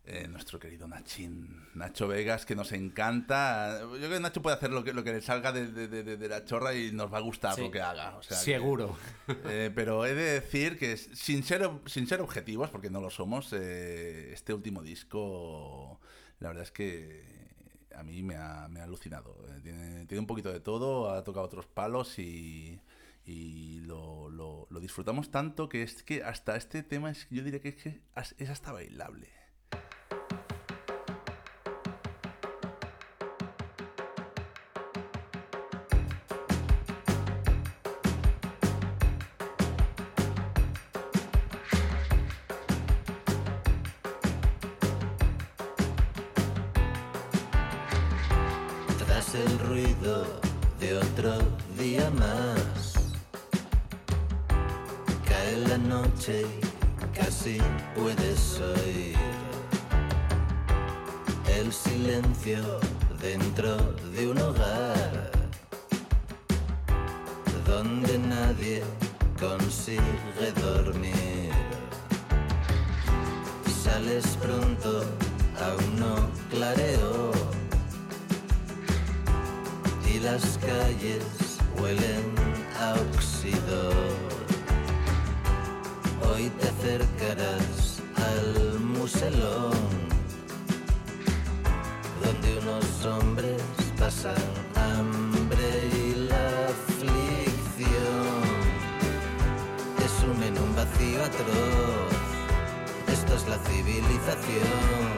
eh, 0.07 0.27
nuestro 0.27 0.59
querido 0.59 0.89
Nachín, 0.89 1.67
Nacho 1.75 2.09
Vegas, 2.09 2.47
que 2.47 2.57
nos 2.57 2.73
encanta. 2.73 3.79
Yo 3.83 3.91
creo 3.99 4.09
que 4.13 4.21
Nacho 4.21 4.41
puede 4.41 4.57
hacer 4.57 4.71
lo 4.71 4.83
que, 4.83 4.95
lo 4.95 5.05
que 5.05 5.13
le 5.13 5.21
salga 5.21 5.53
de, 5.53 5.67
de- 5.67 5.87
de- 6.03 6.17
de 6.17 6.29
la 6.31 6.47
chorra 6.47 6.73
y 6.75 6.93
nos 6.93 7.13
va 7.13 7.19
a 7.19 7.21
gustar 7.21 7.55
Sí. 7.55 7.61
lo 7.61 7.71
que 7.71 7.83
haga. 7.83 8.17
o 8.17 8.23
sea 8.23 8.39
que- 8.39 8.45
Seguro. 8.45 8.97
eh, 9.45 9.71
pero 9.75 10.07
he 10.07 10.15
de 10.15 10.41
decir 10.41 10.79
que 10.79 10.97
sin 10.97 11.43
ser, 11.43 11.69
sin 11.85 12.07
ser 12.07 12.23
objetivos, 12.23 12.71
porque 12.71 12.89
no 12.89 13.03
lo 13.03 13.11
somos, 13.11 13.53
eh, 13.53 14.31
este 14.33 14.55
último 14.55 14.83
disco, 14.83 16.01
la 16.41 16.49
verdad 16.49 16.63
es 16.65 16.71
que 16.73 17.38
a 17.99 18.03
mí 18.05 18.23
me 18.23 18.37
ha, 18.37 18.69
me 18.69 18.81
ha 18.81 18.85
alucinado. 18.85 19.37
Eh, 19.49 19.61
Tiene, 19.63 20.07
tiene 20.07 20.21
un 20.21 20.27
poquito 20.27 20.53
de 20.53 20.61
todo, 20.61 21.11
ha 21.11 21.25
tocado 21.25 21.47
otros 21.47 21.67
palos 21.67 22.19
y, 22.19 22.81
y 23.25 23.81
lo, 23.81 24.31
lo- 24.31 24.67
lo 24.71 24.81
disfrutamos 24.81 25.31
tanto 25.31 25.69
que 25.69 25.83
es 25.83 26.03
que 26.03 26.23
hasta 26.23 26.57
este 26.57 26.83
tema 26.83 27.11
es, 27.11 27.27
yo 27.31 27.43
diría 27.45 27.61
que 27.61 27.71
es, 27.71 27.77
que 27.77 28.01
es 28.39 28.51
hasta 28.51 28.73
bailable. 28.73 29.29
Silencio 61.73 62.81
dentro 63.21 63.77
de 64.15 64.29
un 64.29 64.39
hogar 64.39 65.31
donde 67.67 68.19
nadie 68.19 68.83
consigue 69.39 70.53
dormir. 70.61 71.53
Sales 73.83 74.27
pronto, 74.43 75.05
aún 75.61 76.01
no 76.01 76.17
clareó 76.51 77.33
y 80.13 80.19
las 80.21 80.59
calles 80.59 81.25
huelen 81.81 82.35
a 82.81 82.95
óxido. 82.95 83.91
Hoy 86.31 86.51
te 86.59 86.69
acercarás 86.69 88.03
al 88.17 88.81
muselón, 88.81 90.08
donde 92.49 92.61
unos 92.61 93.05
hombres 93.05 93.63
pasan 93.99 94.35
hambre 94.75 95.89
y 95.93 96.15
la 96.29 96.67
aflicción 96.69 97.89
te 99.99 100.09
sumen 100.21 100.59
un 100.59 100.77
vacío 100.77 101.25
atroz. 101.25 102.13
Esto 103.13 103.35
es 103.35 103.49
la 103.49 103.59
civilización, 103.59 105.09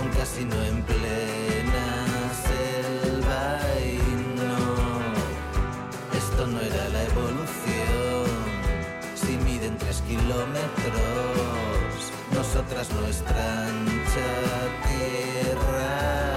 un 0.00 0.08
casino 0.10 0.54
en 0.64 0.82
plena 0.82 1.86
selva 2.46 3.60
y 3.82 3.98
no. 4.38 4.58
Esto 6.16 6.46
no 6.46 6.60
era 6.60 6.88
la 6.90 7.02
evolución. 7.04 8.26
Si 9.14 9.36
miden 9.38 9.76
tres 9.78 10.02
kilómetros, 10.06 11.73
nosotras 12.54 12.88
nuestra 12.92 13.66
ancha 13.66 14.30
tierra. 14.86 16.36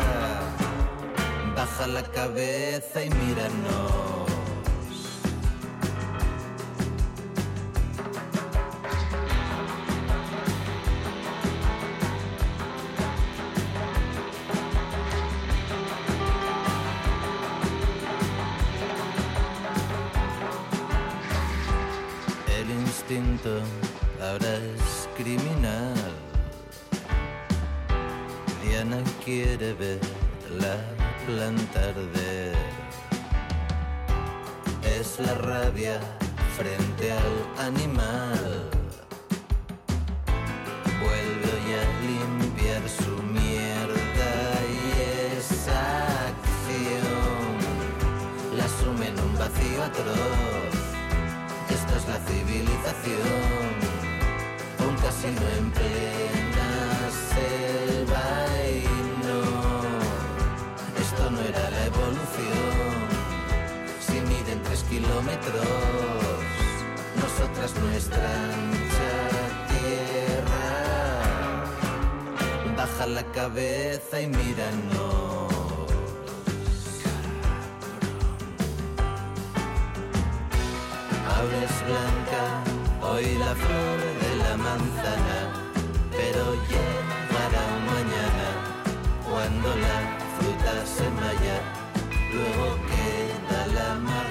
Baja 1.55 1.88
la 1.88 2.01
cabeza 2.01 3.03
y 3.03 3.09
míranos. 3.11 4.07
Ahora 24.20 24.57
es 24.57 25.07
criminal. 25.15 25.97
Quiere 29.28 29.73
ver 29.73 29.99
la 30.57 30.78
planta 31.25 31.80
arder. 31.89 32.55
Es 34.97 35.19
la 35.19 35.34
rabia 35.51 35.99
frente 36.55 37.11
al 37.11 37.67
animal. 37.67 38.69
Vuelve 41.03 41.47
hoy 41.55 41.69
a 41.82 41.84
limpiar 42.09 42.84
su 42.88 43.15
mierda 43.39 44.34
y 44.80 44.86
esa 45.38 45.82
acción 46.32 47.51
la 48.55 48.67
sume 48.80 49.05
en 49.09 49.19
un 49.28 49.34
vacío 49.38 49.84
atroz. 49.84 50.78
Esto 51.78 51.91
es 51.99 52.07
la 52.13 52.19
civilización, 52.30 53.71
un 54.88 54.95
casino 55.05 55.41
en 55.59 55.69
plena 55.71 56.69
selva 57.36 58.07
kilómetros, 64.90 65.68
nosotras 67.16 67.74
nuestra 67.84 68.24
ancha 68.54 69.14
tierra. 69.70 70.68
Baja 72.78 73.06
la 73.08 73.24
cabeza 73.32 74.22
y 74.22 74.28
míranos. 74.28 75.54
Ahora 81.34 81.58
es 81.70 81.78
blanca, 81.88 82.44
hoy 83.02 83.28
la 83.38 83.54
flor 83.56 84.00
de 84.24 84.32
la 84.44 84.54
manzana, 84.58 85.40
pero 86.12 86.44
llegará 86.70 87.66
mañana 87.94 88.48
cuando 89.30 89.70
la 89.86 89.98
fruta 90.38 90.74
se 90.86 91.08
malla. 91.12 91.58
Luego 92.34 92.68
queda 92.92 93.60
la 93.68 93.96
magalla 93.96 94.26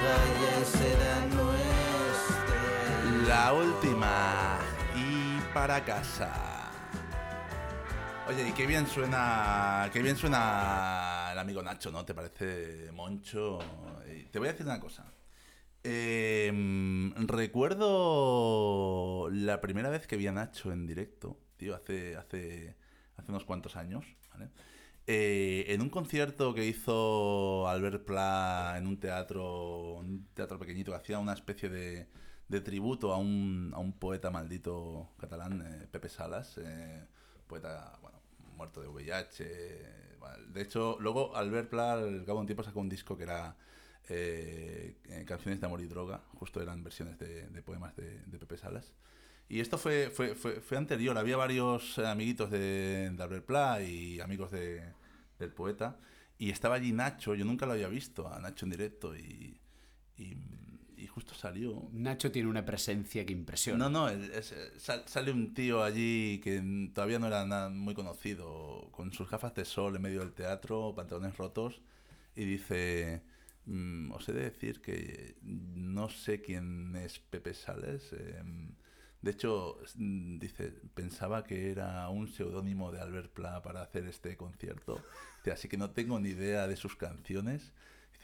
La 3.38 3.52
última. 3.52 4.58
Y 4.96 5.38
para 5.52 5.84
casa. 5.84 6.32
Oye, 8.26 8.48
y 8.48 8.52
qué 8.52 8.66
bien 8.66 8.86
suena. 8.86 9.90
Qué 9.92 10.00
bien 10.00 10.16
suena 10.16 11.28
el 11.32 11.38
amigo 11.38 11.62
Nacho, 11.62 11.90
¿no? 11.90 12.02
¿Te 12.02 12.14
parece, 12.14 12.90
Moncho? 12.92 13.58
Y 14.10 14.22
te 14.30 14.38
voy 14.38 14.48
a 14.48 14.52
decir 14.52 14.64
una 14.64 14.80
cosa. 14.80 15.12
Eh, 15.84 16.50
recuerdo 17.26 19.28
la 19.30 19.60
primera 19.60 19.90
vez 19.90 20.06
que 20.06 20.16
vi 20.16 20.28
a 20.28 20.32
Nacho 20.32 20.72
en 20.72 20.86
directo, 20.86 21.38
tío, 21.58 21.76
hace, 21.76 22.16
hace, 22.16 22.74
hace 23.18 23.30
unos 23.30 23.44
cuantos 23.44 23.76
años. 23.76 24.06
Eh, 25.06 25.66
en 25.68 25.82
un 25.82 25.90
concierto 25.90 26.54
que 26.54 26.64
hizo 26.64 27.68
Albert 27.68 28.06
Pla 28.06 28.76
en 28.78 28.86
un 28.86 28.98
teatro, 28.98 29.96
un 29.96 30.26
teatro 30.32 30.58
pequeñito 30.58 30.92
que 30.92 30.96
hacía 30.96 31.18
una 31.18 31.34
especie 31.34 31.68
de, 31.68 32.08
de 32.48 32.60
tributo 32.60 33.12
a 33.12 33.18
un, 33.18 33.72
a 33.74 33.78
un 33.78 33.92
poeta 33.94 34.30
maldito 34.30 35.10
catalán, 35.18 35.62
eh, 35.66 35.86
Pepe 35.90 36.08
Salas, 36.08 36.58
eh, 36.58 37.04
poeta, 37.46 37.98
bueno, 38.02 38.20
muerto 38.56 38.80
de 38.80 38.88
VIH. 38.88 39.44
eh, 39.44 40.06
de 40.52 40.62
hecho, 40.62 40.96
luego 41.00 41.36
Albert 41.36 41.68
Pla 41.70 41.92
al 41.94 42.24
cabo 42.24 42.38
de 42.38 42.40
un 42.42 42.46
tiempo 42.46 42.62
sacó 42.62 42.80
un 42.80 42.88
disco 42.88 43.16
que 43.16 43.24
era 43.24 43.56
eh, 44.08 44.96
Canciones 45.26 45.60
de 45.60 45.66
Amor 45.66 45.80
y 45.80 45.86
Droga, 45.86 46.22
justo 46.34 46.60
eran 46.62 46.82
versiones 46.82 47.18
de, 47.18 47.48
de 47.48 47.62
poemas 47.62 47.94
de, 47.96 48.20
de 48.24 48.38
Pepe 48.38 48.56
Salas. 48.56 48.92
Y 49.48 49.60
esto 49.60 49.78
fue, 49.78 50.10
fue, 50.10 50.34
fue, 50.34 50.60
fue 50.60 50.76
anterior, 50.76 51.16
había 51.18 51.36
varios 51.36 51.98
amiguitos 52.00 52.50
de, 52.50 53.10
de 53.10 53.22
Albert 53.22 53.44
Pla 53.46 53.80
y 53.82 54.20
amigos 54.20 54.50
de, 54.50 54.82
del 55.38 55.52
poeta. 55.52 55.98
Y 56.38 56.50
estaba 56.50 56.74
allí 56.76 56.92
Nacho, 56.92 57.34
yo 57.34 57.44
nunca 57.44 57.66
lo 57.66 57.72
había 57.72 57.88
visto, 57.88 58.28
a 58.28 58.38
Nacho 58.40 58.66
en 58.66 58.70
directo 58.70 59.16
y, 59.16 59.60
y 60.96 61.06
justo 61.06 61.34
salió. 61.34 61.88
Nacho 61.92 62.30
tiene 62.32 62.48
una 62.48 62.64
presencia 62.64 63.24
que 63.26 63.32
impresiona. 63.32 63.88
No, 63.88 63.90
no, 63.90 64.08
es- 64.08 64.54
sal- 64.78 65.04
sale 65.06 65.30
un 65.32 65.54
tío 65.54 65.82
allí 65.82 66.40
que 66.42 66.60
mm, 66.60 66.92
todavía 66.92 67.18
no 67.18 67.26
era 67.26 67.44
nada 67.44 67.68
muy 67.68 67.94
conocido, 67.94 68.88
con 68.92 69.12
sus 69.12 69.28
gafas 69.30 69.54
de 69.54 69.64
sol 69.64 69.96
en 69.96 70.02
medio 70.02 70.20
del 70.20 70.32
teatro, 70.32 70.92
pantalones 70.94 71.36
rotos, 71.36 71.80
y 72.34 72.44
dice, 72.44 73.22
mm, 73.66 74.12
os 74.12 74.28
he 74.28 74.32
de 74.32 74.42
decir 74.42 74.80
que 74.80 75.36
no 75.42 76.08
sé 76.08 76.40
quién 76.40 76.94
es 76.96 77.18
Pepe 77.18 77.54
Sales. 77.54 78.12
em, 78.12 78.72
de 79.22 79.30
hecho, 79.32 79.78
mm, 79.96 80.38
dice, 80.38 80.72
pensaba 80.94 81.44
que 81.44 81.70
era 81.70 82.08
un 82.10 82.28
seudónimo 82.28 82.92
de 82.92 83.00
Albert 83.00 83.32
Pla 83.32 83.60
para 83.62 83.82
hacer 83.82 84.06
este 84.06 84.36
concierto, 84.36 85.02
así 85.52 85.68
que 85.68 85.76
no 85.76 85.90
tengo 85.90 86.18
ni 86.20 86.30
idea 86.30 86.66
de 86.68 86.76
sus 86.76 86.96
canciones. 86.96 87.72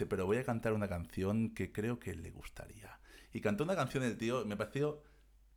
Dice, 0.02 0.08
pero 0.08 0.26
voy 0.26 0.38
a 0.38 0.44
cantar 0.44 0.72
una 0.72 0.88
canción 0.88 1.54
que 1.54 1.70
creo 1.72 1.98
que 2.00 2.14
le 2.14 2.30
gustaría. 2.30 2.98
Y 3.32 3.40
cantó 3.40 3.62
una 3.64 3.76
canción 3.76 4.02
el 4.02 4.16
tío, 4.18 4.44
me 4.44 4.56
pareció 4.56 5.02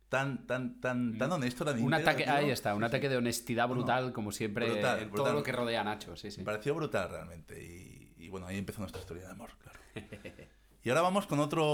tan, 0.08 0.46
tan, 0.46 0.80
tan, 0.80 1.18
tan 1.18 1.32
honesto, 1.32 1.64
tan 1.64 1.82
Un 1.82 1.92
ataque, 1.94 2.22
tío. 2.24 2.32
ahí 2.32 2.50
está, 2.50 2.74
un 2.74 2.80
Sí, 2.80 2.84
sí. 2.84 2.86
ataque 2.86 3.08
de 3.08 3.16
honestidad 3.16 3.68
brutal, 3.68 4.12
como 4.12 4.30
siempre, 4.30 4.70
Brutal, 4.70 4.98
todo 5.00 5.10
brutal. 5.10 5.34
lo 5.34 5.42
que 5.42 5.52
rodea 5.52 5.80
a 5.80 5.84
Nacho, 5.84 6.14
sí, 6.16 6.30
sí. 6.30 6.38
Me 6.38 6.44
pareció 6.44 6.74
brutal 6.76 7.08
realmente. 7.10 7.60
Y, 7.60 8.14
y 8.18 8.28
bueno, 8.28 8.46
ahí 8.46 8.56
empezó 8.56 8.80
nuestra 8.80 9.00
historia 9.00 9.24
de 9.24 9.30
amor, 9.32 9.50
claro. 9.58 9.78
Y 10.86 10.88
ahora 10.88 11.02
vamos 11.02 11.26
con 11.26 11.40
otro, 11.40 11.64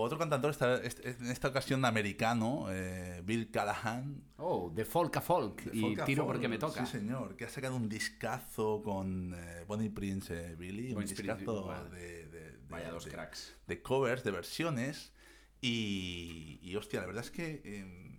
otro 0.00 0.16
cantautor, 0.16 0.52
esta, 0.52 0.76
este- 0.82 1.10
en 1.10 1.26
esta 1.26 1.48
ocasión 1.48 1.84
americano, 1.84 2.64
eh, 2.70 3.20
Bill 3.22 3.50
Callahan. 3.50 4.22
Oh, 4.38 4.72
de 4.74 4.86
folk 4.86 5.14
a 5.18 5.20
folk, 5.20 5.68
y 5.70 5.80
folk 5.82 5.98
a 6.00 6.04
tiro 6.06 6.22
folk, 6.24 6.32
porque 6.32 6.48
me 6.48 6.56
toca. 6.56 6.86
Sí, 6.86 6.92
señor, 6.98 7.36
que 7.36 7.44
ha 7.44 7.50
sacado 7.50 7.76
un 7.76 7.90
discazo 7.90 8.80
con 8.82 9.34
eh, 9.34 9.64
Bonnie 9.68 9.90
Prince 9.90 10.32
eh, 10.52 10.56
Billy, 10.56 10.88
un 10.88 10.94
Bonnie 10.94 11.08
discazo 11.08 11.74
de, 11.90 12.24
de- 12.24 12.28
de- 12.30 12.58
Vaya 12.70 12.90
dos 12.90 13.04
cracks. 13.06 13.54
de 13.66 13.82
covers, 13.82 14.24
de 14.24 14.30
versiones. 14.30 15.12
Y, 15.60 16.58
y, 16.62 16.74
hostia, 16.76 17.00
la 17.00 17.06
verdad 17.06 17.24
es 17.24 17.30
que 17.30 17.60
eh, 17.62 18.18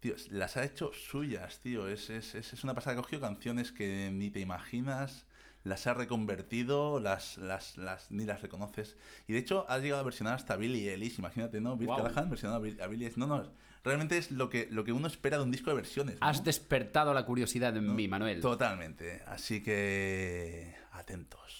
tío, 0.00 0.14
las 0.30 0.56
ha 0.56 0.64
hecho 0.64 0.92
suyas, 0.94 1.60
tío. 1.60 1.88
Es, 1.88 2.08
es, 2.08 2.34
es, 2.34 2.54
es 2.54 2.64
una 2.64 2.72
pasada. 2.72 2.94
Ha 2.98 3.02
cogido 3.02 3.20
canciones 3.20 3.70
que 3.70 4.08
ni 4.10 4.30
te 4.30 4.40
imaginas 4.40 5.26
las 5.64 5.86
ha 5.86 5.94
reconvertido, 5.94 6.98
las, 7.00 7.38
las, 7.38 7.76
las, 7.76 8.10
ni 8.10 8.24
las 8.24 8.42
reconoces. 8.42 8.96
Y 9.28 9.32
de 9.32 9.38
hecho, 9.38 9.64
has 9.68 9.82
llegado 9.82 10.00
a 10.00 10.04
versionar 10.04 10.34
hasta 10.34 10.56
Billy 10.56 10.88
Ellis, 10.88 11.18
imagínate, 11.18 11.60
¿no? 11.60 11.76
Bill 11.76 11.86
Guau. 11.86 12.02
Callahan 12.02 12.30
versionando 12.30 12.58
a 12.58 12.62
Bill, 12.62 12.80
a 12.80 12.86
Billie 12.88 13.06
Ellis. 13.06 13.18
No, 13.18 13.26
no, 13.26 13.52
realmente 13.84 14.18
es 14.18 14.30
lo 14.30 14.48
que, 14.48 14.68
lo 14.70 14.84
que 14.84 14.92
uno 14.92 15.06
espera 15.06 15.38
de 15.38 15.44
un 15.44 15.50
disco 15.50 15.70
de 15.70 15.76
versiones. 15.76 16.20
¿no? 16.20 16.26
Has 16.26 16.42
despertado 16.44 17.14
la 17.14 17.24
curiosidad 17.24 17.76
en 17.76 17.94
mí, 17.94 18.08
Manuel. 18.08 18.40
Totalmente. 18.40 19.22
Así 19.26 19.62
que. 19.62 20.74
Atentos. 20.92 21.50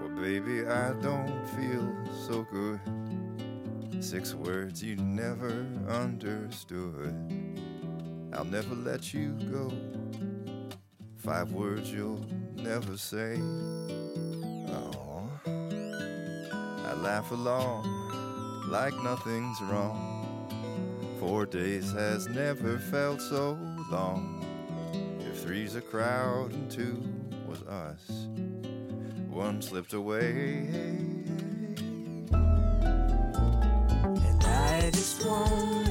Oh, 0.00 0.20
baby, 0.20 0.60
I 0.60 0.92
don't 1.00 1.37
so 2.28 2.46
good. 2.52 2.78
Six 4.00 4.34
words 4.34 4.82
you 4.82 4.96
never 4.96 5.66
understood. 5.88 7.14
I'll 8.34 8.44
never 8.44 8.74
let 8.74 9.14
you 9.14 9.30
go. 9.50 9.72
Five 11.16 11.52
words 11.52 11.90
you'll 11.90 12.22
never 12.54 12.98
say. 12.98 13.40
Oh, 14.68 15.30
I 15.46 16.92
laugh 16.96 17.30
along 17.30 17.86
like 18.68 18.94
nothing's 19.02 19.62
wrong. 19.62 20.48
Four 21.18 21.46
days 21.46 21.92
has 21.92 22.28
never 22.28 22.78
felt 22.78 23.22
so 23.22 23.58
long. 23.90 24.44
If 25.20 25.40
three's 25.44 25.76
a 25.76 25.80
crowd 25.80 26.52
and 26.52 26.70
two 26.70 27.02
was 27.48 27.62
us, 27.62 28.28
one 29.30 29.62
slipped 29.62 29.94
away. 29.94 31.17
this 34.98 35.24
won't 35.24 35.87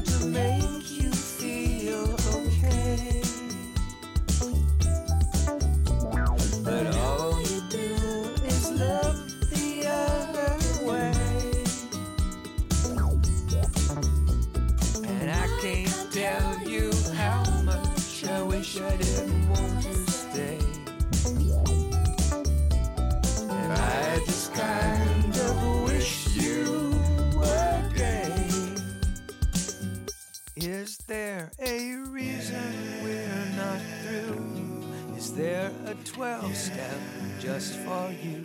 12 36.17 36.57
step 36.57 36.99
just 37.39 37.75
for 37.75 38.11
you? 38.23 38.43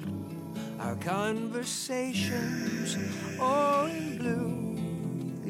Our 0.79 0.95
conversations 0.97 2.99
all 3.41 3.87
in 3.87 4.19
blue. 4.19 4.77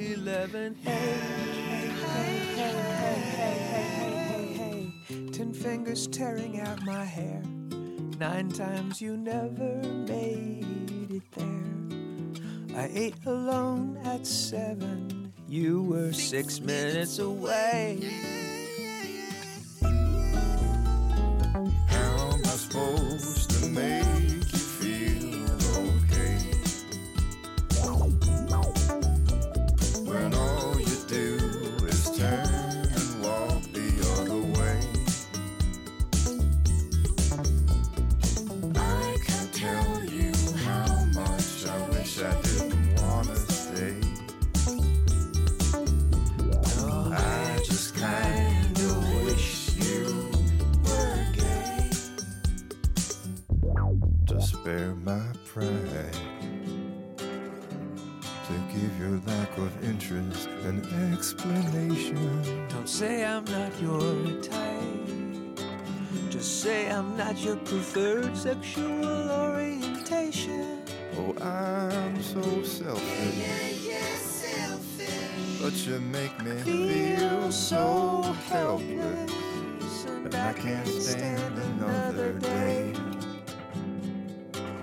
11 0.01 0.77
hey, 0.85 0.93
hey, 0.93 1.89
hey, 1.99 2.39
hey, 2.55 2.55
hey, 2.55 3.19
hey, 3.35 3.59
hey, 3.73 4.55
hey, 4.55 4.55
hey. 4.55 4.93
Ten 5.33 5.53
fingers 5.53 6.07
tearing 6.07 6.61
out 6.61 6.81
my 6.85 7.05
hair. 7.05 7.43
Nine 8.21 8.51
times 8.51 9.01
you 9.01 9.17
never 9.17 9.83
made 10.07 11.11
it 11.11 11.29
there. 11.33 11.49
I 12.81 12.89
ate 12.95 13.17
alone 13.27 13.99
at 14.05 14.29
seven. 14.29 15.33
You 15.49 15.83
were 15.83 16.13
six 16.13 16.61
minutes 16.61 17.19
away. 17.19 17.99
Pride. 55.93 56.17
To 58.47 58.55
give 58.73 58.99
your 58.99 59.21
lack 59.27 59.57
of 59.59 59.85
interest 59.85 60.49
an 60.65 61.13
explanation. 61.13 62.69
Don't 62.69 62.89
say 62.89 63.25
I'm 63.25 63.45
not 63.45 63.81
your 63.81 64.43
type. 64.43 65.09
Just 66.31 66.63
say 66.63 66.91
I'm 66.91 67.17
not 67.17 67.39
your 67.39 67.57
preferred 67.57 68.37
sexual 68.37 69.31
orientation. 69.31 70.83
Oh, 71.19 71.35
I'm 71.41 72.23
so 72.23 72.63
selfish. 72.63 73.59
But 75.61 75.75
you 75.87 76.01
make 76.01 76.43
me 76.43 76.61
feel 76.63 77.53
so 77.53 78.23
helpless. 78.49 79.33
And 80.07 80.35
I 80.35 80.53
can't 80.55 80.89
stand 80.89 81.59
another 81.59 82.33
day. 82.33 82.93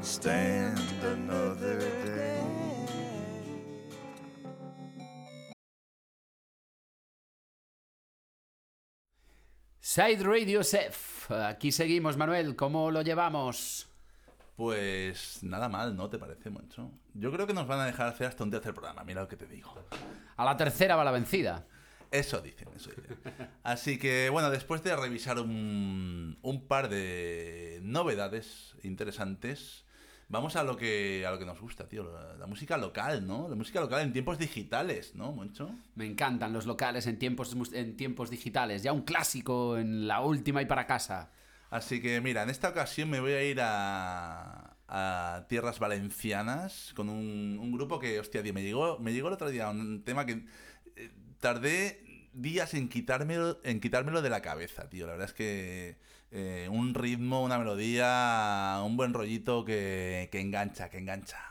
Stand 0.01 0.88
Side 9.91 10.21
Radio 10.21 10.63
Sef. 10.63 11.31
Aquí 11.31 11.71
seguimos, 11.71 12.15
Manuel. 12.15 12.55
¿Cómo 12.55 12.91
lo 12.91 13.01
llevamos? 13.01 13.89
Pues 14.55 15.41
nada 15.41 15.67
mal, 15.67 15.95
¿no 15.95 16.07
te 16.11 16.19
parece, 16.19 16.51
Moncho? 16.51 16.91
Yo 17.15 17.31
creo 17.31 17.47
que 17.47 17.55
nos 17.55 17.65
van 17.65 17.79
a 17.79 17.87
dejar 17.87 18.05
hacer 18.05 18.27
hasta 18.27 18.43
un 18.43 18.51
tercer 18.51 18.75
programa, 18.75 19.03
mira 19.03 19.21
lo 19.21 19.27
que 19.27 19.35
te 19.35 19.47
digo. 19.47 19.73
A 20.37 20.45
la 20.45 20.55
tercera 20.55 20.95
va 20.95 21.03
la 21.03 21.09
vencida. 21.09 21.65
Eso 22.11 22.39
dicen, 22.39 22.67
eso 22.75 22.91
dicen. 22.91 23.17
Así 23.63 23.97
que, 23.97 24.29
bueno, 24.29 24.51
después 24.51 24.83
de 24.83 24.95
revisar 24.95 25.39
un, 25.39 26.37
un 26.39 26.67
par 26.67 26.87
de 26.87 27.79
novedades 27.81 28.75
interesantes, 28.83 29.85
vamos 30.29 30.55
a 30.55 30.63
lo 30.63 30.77
que 30.77 31.25
a 31.25 31.31
lo 31.31 31.39
que 31.39 31.45
nos 31.45 31.59
gusta, 31.59 31.87
tío. 31.87 32.03
La, 32.03 32.35
la 32.37 32.47
música 32.47 32.77
local, 32.77 33.27
¿no? 33.27 33.49
La 33.49 33.55
música 33.55 33.81
local 33.81 34.01
en 34.01 34.13
tiempos 34.13 34.37
digitales, 34.39 35.15
¿no, 35.15 35.33
Moncho? 35.33 35.69
Me 35.95 36.05
encantan 36.05 36.53
los 36.53 36.65
locales 36.65 37.07
en 37.07 37.19
tiempos, 37.19 37.55
en 37.73 37.97
tiempos 37.97 38.29
digitales. 38.29 38.83
Ya 38.83 38.93
un 38.93 39.01
clásico 39.01 39.77
en 39.77 40.07
la 40.07 40.21
última 40.21 40.61
y 40.61 40.65
para 40.65 40.85
casa. 40.87 41.31
Así 41.69 42.01
que, 42.01 42.19
mira, 42.21 42.43
en 42.43 42.49
esta 42.49 42.69
ocasión 42.69 43.09
me 43.09 43.19
voy 43.19 43.33
a 43.33 43.43
ir 43.43 43.59
a, 43.61 44.75
a 44.87 45.45
tierras 45.47 45.77
valencianas 45.77 46.93
con 46.95 47.09
un, 47.09 47.59
un 47.59 47.71
grupo 47.71 47.99
que, 47.99 48.19
hostia, 48.19 48.41
tío, 48.41 48.53
me 48.53 48.63
llegó, 48.63 48.97
me 48.99 49.13
llegó 49.13 49.27
el 49.27 49.35
otro 49.35 49.49
día 49.49 49.69
un 49.69 50.03
tema 50.03 50.25
que 50.25 50.45
eh, 50.95 51.11
tardé 51.39 52.27
días 52.33 52.73
en 52.73 52.89
quitármelo, 52.89 53.59
en 53.63 53.79
quitármelo 53.79 54.21
de 54.21 54.29
la 54.31 54.41
cabeza, 54.41 54.89
tío. 54.89 55.05
La 55.05 55.13
verdad 55.13 55.27
es 55.27 55.33
que 55.33 55.97
eh, 56.31 56.67
un 56.69 56.93
ritmo, 56.93 57.43
una 57.43 57.57
melodía, 57.57 58.81
un 58.83 58.97
buen 58.97 59.13
rollito 59.13 59.65
que, 59.65 60.29
que 60.31 60.39
engancha, 60.39 60.89
que 60.89 60.99
engancha. 60.99 61.49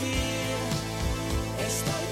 Podemos 0.00 0.16
elegir. 1.58 2.09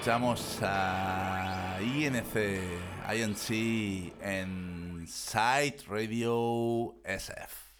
Escuchamos 0.00 0.58
a 0.62 1.78
INC, 1.82 2.34
INC 3.14 4.14
en 4.22 5.04
Site 5.06 5.84
Radio 5.88 6.94
SF. 7.04 7.74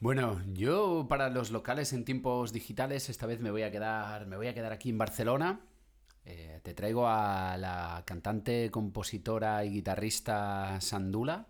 Bueno, 0.00 0.40
yo 0.54 1.04
para 1.06 1.28
los 1.28 1.50
locales 1.50 1.92
en 1.92 2.06
tiempos 2.06 2.50
digitales 2.50 3.10
esta 3.10 3.26
vez 3.26 3.40
me 3.40 3.50
voy 3.50 3.62
a 3.62 3.70
quedar, 3.70 4.24
me 4.24 4.38
voy 4.38 4.46
a 4.46 4.54
quedar 4.54 4.72
aquí 4.72 4.88
en 4.88 4.96
Barcelona. 4.96 5.60
Eh, 6.24 6.60
te 6.62 6.72
traigo 6.72 7.06
a 7.06 7.58
la 7.58 8.02
cantante, 8.06 8.70
compositora 8.70 9.66
y 9.66 9.68
guitarrista 9.68 10.80
Sandula. 10.80 11.46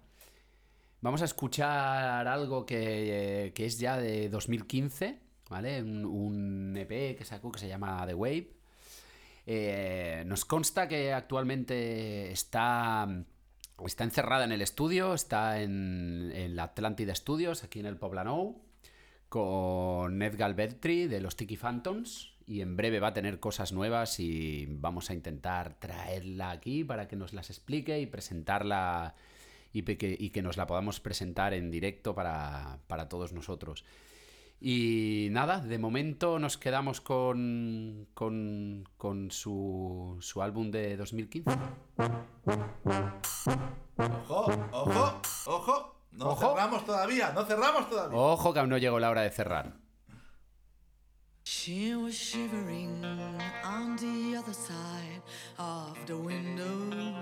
Vamos 1.02 1.22
a 1.22 1.26
escuchar 1.26 2.26
algo 2.26 2.66
que, 2.66 3.52
que 3.54 3.64
es 3.64 3.78
ya 3.78 3.96
de 3.96 4.28
2015, 4.28 5.20
¿vale? 5.48 5.80
Un, 5.80 6.04
un 6.04 6.76
EP 6.76 7.16
que 7.16 7.24
sacó 7.24 7.52
que 7.52 7.60
se 7.60 7.68
llama 7.68 8.04
The 8.08 8.14
Wave. 8.14 8.61
Eh, 9.46 10.22
nos 10.26 10.44
consta 10.44 10.88
que 10.88 11.12
actualmente 11.12 12.30
está, 12.30 13.24
está 13.84 14.04
encerrada 14.04 14.44
en 14.44 14.52
el 14.52 14.62
estudio, 14.62 15.14
está 15.14 15.60
en, 15.60 16.54
la 16.54 16.64
Atlántida 16.64 17.14
Studios, 17.14 17.64
aquí 17.64 17.80
en 17.80 17.86
el 17.86 17.96
Poblenou, 17.96 18.62
con 19.28 20.18
Ned 20.18 20.36
Galbertri 20.36 21.06
de 21.06 21.20
los 21.20 21.36
Tiki 21.36 21.56
Phantoms. 21.56 22.30
Y 22.44 22.60
en 22.60 22.76
breve 22.76 22.98
va 22.98 23.08
a 23.08 23.14
tener 23.14 23.38
cosas 23.38 23.72
nuevas 23.72 24.18
y 24.18 24.66
vamos 24.68 25.10
a 25.10 25.14
intentar 25.14 25.78
traerla 25.78 26.50
aquí 26.50 26.82
para 26.82 27.06
que 27.06 27.16
nos 27.16 27.32
las 27.32 27.50
explique 27.50 28.00
y 28.00 28.06
presentarla 28.06 29.14
y 29.72 29.82
que, 29.82 30.16
y 30.18 30.30
que 30.30 30.42
nos 30.42 30.56
la 30.56 30.66
podamos 30.66 30.98
presentar 31.00 31.54
en 31.54 31.70
directo 31.70 32.14
para, 32.14 32.80
para 32.88 33.08
todos 33.08 33.32
nosotros. 33.32 33.84
Y 34.64 35.26
nada, 35.32 35.58
de 35.58 35.76
momento 35.76 36.38
nos 36.38 36.56
quedamos 36.56 37.00
con, 37.00 38.06
con, 38.14 38.88
con 38.96 39.30
su, 39.32 40.16
su 40.20 40.40
álbum 40.40 40.70
de 40.70 40.96
2015. 40.96 41.50
Ojo, 44.28 44.52
ojo, 44.70 45.20
ojo. 45.46 45.88
No 46.12 46.28
Ojo. 46.28 46.50
cerramos 46.50 46.84
todavía, 46.84 47.32
no 47.32 47.44
cerramos 47.44 47.88
todavía. 47.88 48.16
Ojo 48.16 48.52
que 48.52 48.60
aún 48.60 48.68
no 48.68 48.76
llegó 48.78 49.00
la 49.00 49.10
hora 49.10 49.22
de 49.22 49.30
cerrar. 49.30 49.72
She 51.44 51.96
was 51.96 52.14
shivering 52.14 53.02
on 53.64 53.96
the 53.96 54.36
other 54.38 54.54
side 54.54 55.22
of 55.58 55.96
the 56.06 56.14
window. 56.14 57.16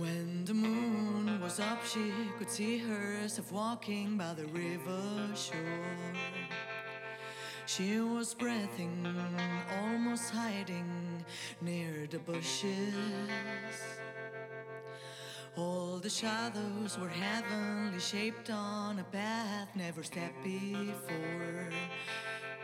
When 0.00 0.46
the 0.46 0.54
moon 0.54 1.38
was 1.42 1.60
up, 1.60 1.84
she 1.84 2.10
could 2.38 2.48
see 2.48 2.78
herself 2.78 3.52
walking 3.52 4.16
by 4.16 4.32
the 4.32 4.46
river 4.46 5.28
shore. 5.34 6.14
She 7.66 8.00
was 8.00 8.32
breathing, 8.32 9.06
almost 9.82 10.30
hiding 10.30 11.22
near 11.60 12.06
the 12.10 12.18
bushes. 12.18 12.94
All 15.58 15.98
the 15.98 16.08
shadows 16.08 16.96
were 16.98 17.10
heavenly 17.10 18.00
shaped 18.00 18.48
on 18.48 19.00
a 19.00 19.04
path 19.04 19.68
never 19.74 20.02
stepped 20.02 20.42
before. 20.42 21.68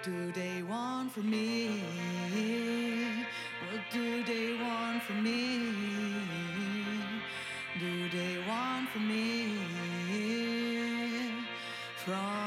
Do 0.03 0.33
they 0.33 0.63
want 0.63 1.13
from 1.13 1.29
me? 1.29 1.83
What 3.71 3.83
do 3.93 4.25
they 4.25 4.55
want 4.55 5.03
from 5.03 5.23
me? 5.23 6.56
do 7.79 8.09
they 8.09 8.39
want 8.49 8.89
from 8.91 9.07
me? 9.09 9.59
From 11.97 12.46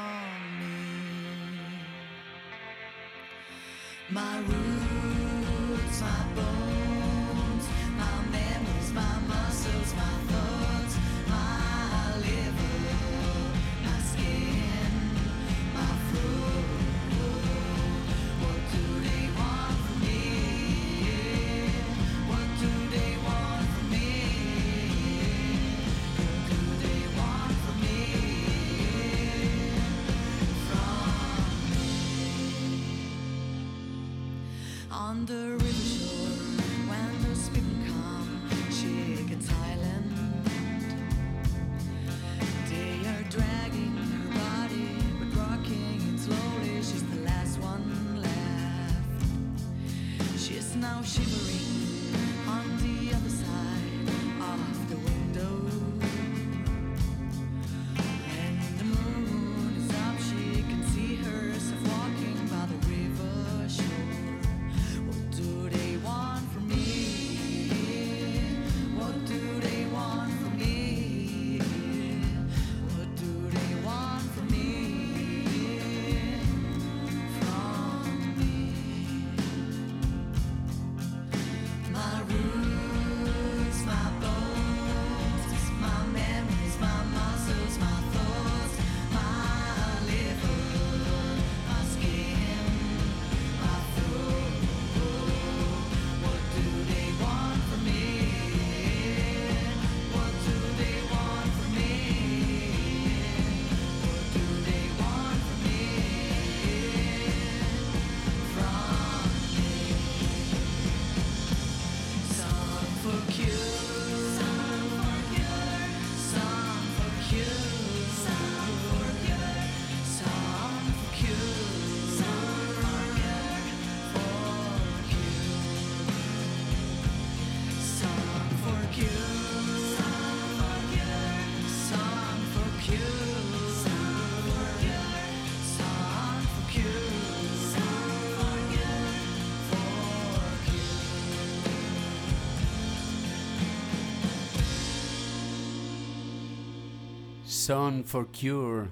Son 147.70 148.04
for 148.04 148.32
Cure 148.32 148.90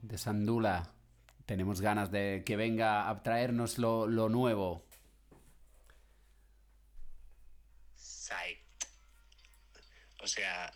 de 0.00 0.16
Sandula. 0.16 0.90
Tenemos 1.44 1.82
ganas 1.82 2.10
de 2.10 2.42
que 2.46 2.56
venga 2.56 3.10
a 3.10 3.22
traernos 3.22 3.76
lo, 3.76 4.06
lo 4.06 4.30
nuevo. 4.30 4.88
Psych. 7.94 8.64
O 10.22 10.26
sea, 10.26 10.72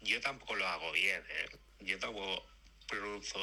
yo 0.00 0.20
tampoco 0.20 0.56
lo 0.56 0.66
hago 0.66 0.90
bien, 0.90 1.22
¿eh? 1.22 1.58
Yo 1.78 1.96
tampoco 2.00 2.46
pronuncio, 2.88 3.38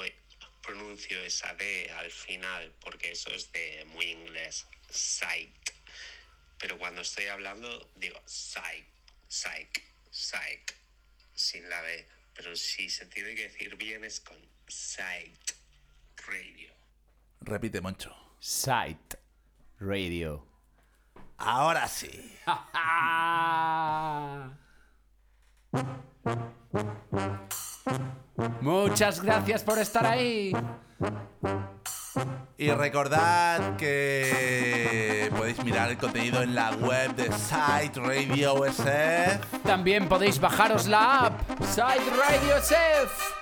pronuncio 0.61 1.17
esa 1.21 1.53
D 1.53 1.89
al 1.91 2.11
final, 2.11 2.75
porque 2.81 3.13
eso 3.13 3.29
es 3.29 3.49
de 3.53 3.85
muy 3.93 4.07
inglés. 4.07 4.67
Psych. 4.89 5.73
Pero 6.57 6.77
cuando 6.77 7.03
estoy 7.03 7.27
hablando, 7.27 7.89
digo 7.95 8.19
psych, 8.25 8.85
psych, 9.29 9.81
psych, 10.11 10.75
sin 11.33 11.69
la 11.69 11.81
D. 11.83 12.18
Pero 12.39 12.55
si 12.55 12.89
se 12.89 13.05
tiene 13.07 13.35
que 13.35 13.49
decir 13.49 13.75
bien 13.75 14.05
es 14.05 14.21
con 14.21 14.37
psych 14.65 15.57
radio. 16.25 16.73
Repite, 17.41 17.81
Moncho. 17.81 18.15
Sight 18.39 19.15
Radio. 19.77 20.47
Ahora 21.35 21.85
sí. 21.89 22.39
Muchas 28.61 29.21
gracias 29.21 29.63
por 29.63 29.79
estar 29.79 30.05
ahí. 30.05 30.53
Y 32.57 32.71
recordad 32.71 33.77
que 33.77 35.31
podéis 35.35 35.63
mirar 35.63 35.89
el 35.89 35.97
contenido 35.97 36.41
en 36.41 36.55
la 36.55 36.71
web 36.71 37.15
de 37.15 37.31
Site 37.31 37.99
Radio 38.01 38.65
SF. 38.65 39.59
También 39.63 40.09
podéis 40.09 40.39
bajaros 40.39 40.87
la 40.87 41.27
app 41.27 41.39
Sight 41.63 42.01
Radio 42.17 42.57
SF. 42.57 43.39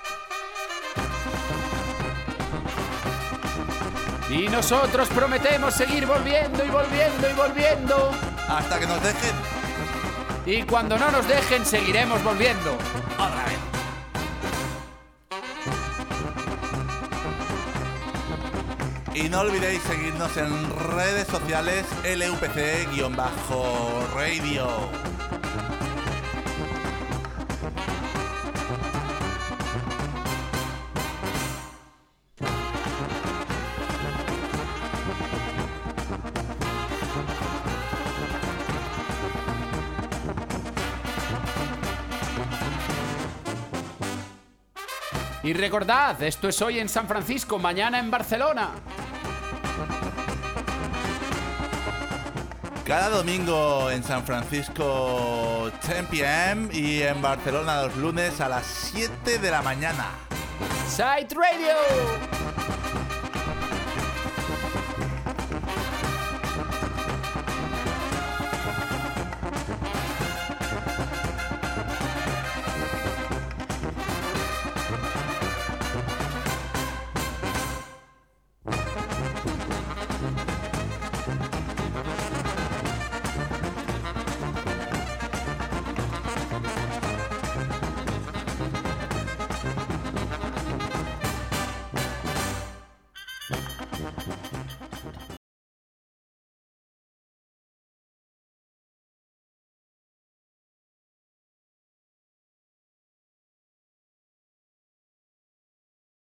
Y 4.30 4.46
nosotros 4.48 5.08
prometemos 5.08 5.74
seguir 5.74 6.06
volviendo 6.06 6.64
y 6.64 6.68
volviendo 6.68 7.30
y 7.30 7.32
volviendo. 7.32 8.10
Hasta 8.48 8.78
que 8.78 8.86
nos 8.86 9.02
dejen. 9.02 9.34
Y 10.46 10.62
cuando 10.62 10.96
no 10.96 11.10
nos 11.10 11.26
dejen, 11.26 11.66
seguiremos 11.66 12.22
volviendo. 12.22 12.76
Y 19.18 19.28
no 19.28 19.40
olvidéis 19.40 19.82
seguirnos 19.82 20.36
en 20.36 20.48
redes 20.94 21.26
sociales 21.26 21.84
LUPC-radio. 22.04 22.68
Y 45.42 45.52
recordad, 45.54 46.22
esto 46.22 46.48
es 46.48 46.62
hoy 46.62 46.78
en 46.78 46.88
San 46.88 47.08
Francisco, 47.08 47.58
mañana 47.58 47.98
en 47.98 48.12
Barcelona. 48.12 48.70
Cada 52.88 53.10
domingo 53.10 53.90
en 53.90 54.02
San 54.02 54.24
Francisco 54.24 55.70
10 55.86 56.06
pm 56.06 56.74
y 56.74 57.02
en 57.02 57.20
Barcelona 57.20 57.82
los 57.82 57.94
lunes 57.98 58.40
a 58.40 58.48
las 58.48 58.64
7 58.64 59.38
de 59.38 59.50
la 59.50 59.60
mañana. 59.60 60.06
Sight 60.88 61.30
Radio. 61.34 62.37